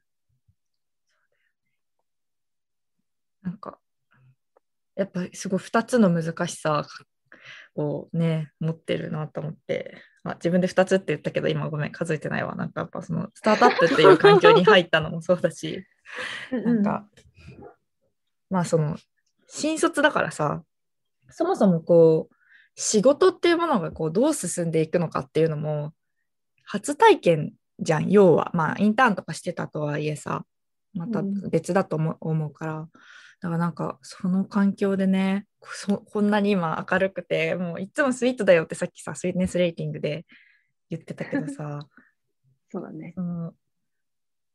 [3.43, 3.79] なんか
[4.95, 6.87] やっぱすごい2つの難しさ
[7.75, 12.55] をね持ってるなと思ってあ自分で2つって言ったけど今ごめん数えてないわ。
[12.55, 15.85] なんかやっぱそのスタートアップっていう環境に入ったのもそうだし。
[16.53, 17.07] なんか、
[18.51, 18.99] まあその
[19.47, 20.65] 新卒だからさ
[21.31, 22.35] そもそもこう
[22.75, 25.93] 仕事っていうものがこうどう進んでいくのかっていうのも
[26.65, 28.51] 初体験じゃん要は。
[28.55, 30.45] まあインターンとかしてたとはいえさ
[30.95, 32.89] またうん別だと思うから
[33.41, 40.27] だからなんかその環境でねそこんなに今明るくてもういつもスイートだよってさっきさスイートネスレーティングで
[40.91, 41.81] 言ってたけどさ
[42.71, 43.13] そうだね。
[43.17, 43.55] その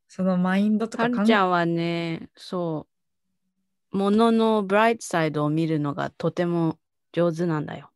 [0.07, 2.87] そのマインドとはかるちゃんはね、そ
[3.91, 6.77] う、もののブライトサイドを見るのがとても
[7.11, 7.91] 上手なんだよ。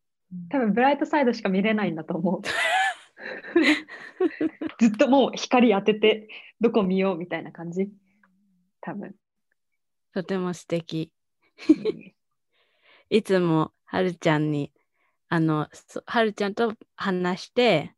[0.50, 2.42] 多分ブライトサイドしか見れないんだと思う。
[4.80, 6.28] ずっともう光当てて、
[6.60, 7.90] どこ見ようみたいな感じ？
[8.82, 9.16] 多分。
[10.14, 11.12] とても素敵。
[13.10, 14.72] いつもはるちゃんに、
[15.30, 17.94] あの、そはるちゃんと話して、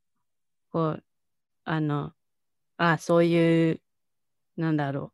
[0.72, 1.04] こう、
[1.64, 2.14] あの、
[2.78, 3.82] あそういう、
[4.58, 5.14] なんだろ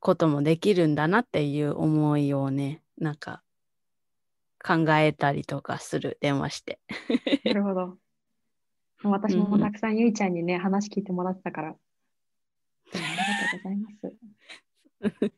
[0.00, 3.42] こともできるんだなっていう思いをね、なんか、
[4.64, 6.80] 考えたりとかする、電話して。
[7.44, 7.98] なるほど。
[9.04, 11.68] 私もたくさんゆいちゃんにね、話聞いてもらってたから。
[11.74, 11.76] あ
[12.94, 13.06] りが
[13.50, 13.76] とうござい
[15.10, 15.32] ます。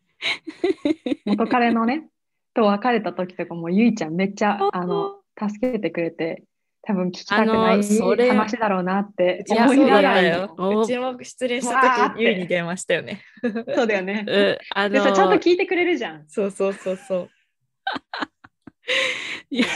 [1.26, 2.08] 元彼のね、
[2.54, 6.44] と別れた時とかもゆいちゃんめっちゃあの助けてくれて、
[6.82, 10.54] 多分聞きたくなあい話だろうなって思いながらだよ。
[10.58, 13.22] お うちも失恋した時、ゆいに電話したよね。
[13.74, 14.24] そうだよね。
[14.28, 16.24] うあでさ、のちゃんと聞いてくれるじゃん。
[16.28, 17.30] そうそうそうそう。
[19.50, 19.66] いや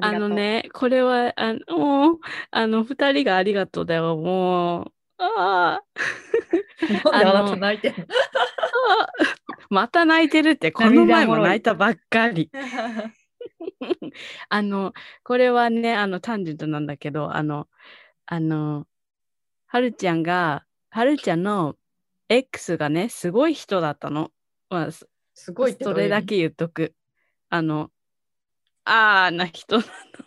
[0.00, 0.28] あの。
[0.28, 2.18] ね、これは、あの、もう
[2.50, 4.92] あの、二人がありがとうだよ、もう。
[5.18, 5.84] ああ、
[6.92, 8.06] なんであなた泣いてんの？
[9.70, 12.50] また泣いてるって、この前も泣いたばっかり。
[14.48, 14.92] あの、
[15.22, 17.68] これはね、あの、タンジェントなんだけど、あの、
[18.26, 18.86] あの、
[19.66, 21.76] はるちゃんが、はるちゃんの
[22.28, 24.32] X がね、すごい人だったの。
[24.70, 26.94] まあ、そすごいそれだけ言っとく。
[27.48, 27.90] あの、
[28.84, 29.78] あーな人。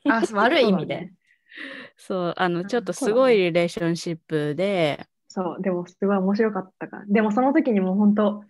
[0.09, 1.11] あ、悪い意味で。
[1.97, 7.05] そう、あの、ちょっとすごいリレーションシップで、そう、でもすごい面白かったから。
[7.07, 8.43] でもその時にもう本当、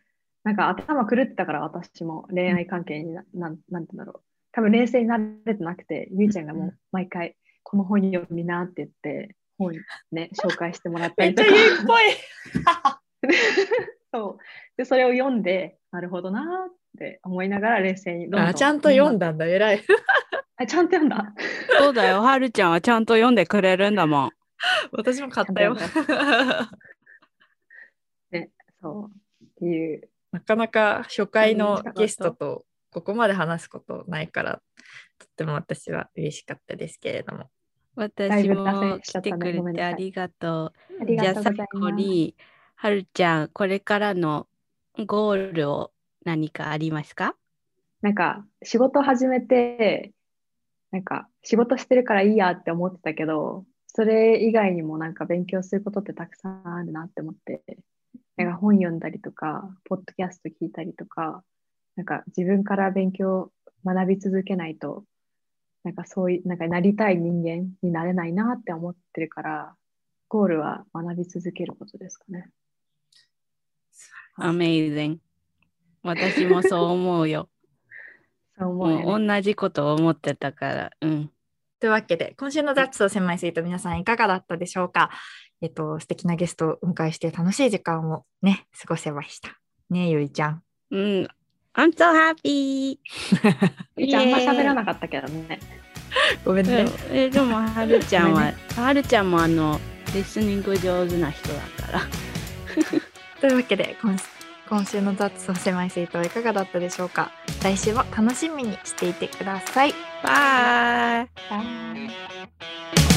[0.43, 4.23] なんか頭狂ってたから私も恋愛関係にな、なん、なんて言うんだろう。
[4.51, 9.73] 多分冷静になれてなくて、ゆいちゃんがもう毎回、この本読みなって言って、本
[10.11, 11.61] ね、 紹介してもらっためっちゃりとか。
[11.61, 13.31] ゆいっぽい。
[14.11, 14.43] そう。
[14.75, 19.83] で、それを読んで、なるほどなーって思いながら冷静にどんどんあ、ちゃんと読んだんだ、偉い。
[20.57, 21.33] あ、ちゃんと読んだ？
[21.79, 24.31] そうだよ、はるちゃんはちゃんと読んでくれるんだもん。
[24.91, 25.75] 私も買ったよ。
[28.81, 29.11] そう。
[29.43, 30.09] っていう。
[30.31, 34.61] なかなか初回のゲストとここまで話すことないから、
[35.17, 37.49] とっても私は嬉しかったですけれども。
[37.95, 41.01] 私も来てくれてありがとう。
[41.01, 41.89] ありじゃあがとうござい最後。
[41.89, 42.35] に、
[42.75, 44.47] はるちゃん、これからの
[45.05, 45.91] ゴールを
[46.23, 47.35] 何かありますか？
[48.01, 50.13] なんか仕事始めて、
[50.91, 57.61] なんか仕事してるからいいやって思ってたけど、それ以外にもなんか勉強することってたくさんあるなって思って、
[58.37, 61.43] なんか本読んだりとか、ポッドキャスト聞いたりとか、
[61.95, 63.51] なんか自分から勉強、
[63.85, 65.03] 学び続けないと、
[65.83, 69.75] なんかそういう、なんかなりたい人間になれないなって思ってるから、
[70.27, 72.49] ゴールは学び続けることですかね。
[74.37, 75.19] Amazing。
[76.03, 77.49] 私もそう思うよ。
[78.57, 80.91] そう思うよね同じこと思ってたから。
[81.01, 81.31] うん。
[81.79, 85.09] というわけで、今週の雑と狭いスイート皆さんいかがだったでしょうか？
[85.61, 89.59] えっと、素敵なゲストをお迎えして楽しい時間をね、過ごせました。
[89.89, 90.63] ねえ、ゆいちゃん。
[90.91, 91.27] うん。
[91.73, 92.97] I'm so happy!
[93.97, 95.59] じゃああんま喋らななかったけどね。
[96.43, 96.85] ごめんね。
[97.11, 99.79] えでも、はるちゃんは、はるちゃんもあの、
[100.13, 102.01] リスニング上手な人だから。
[103.39, 104.15] というわけで今
[104.71, 107.29] 今週の雑草狭い生徒はいかがだったでしょうか？
[107.61, 109.93] 来週も楽しみにしていてください。
[110.23, 111.23] Bye.
[111.23, 113.10] Bye.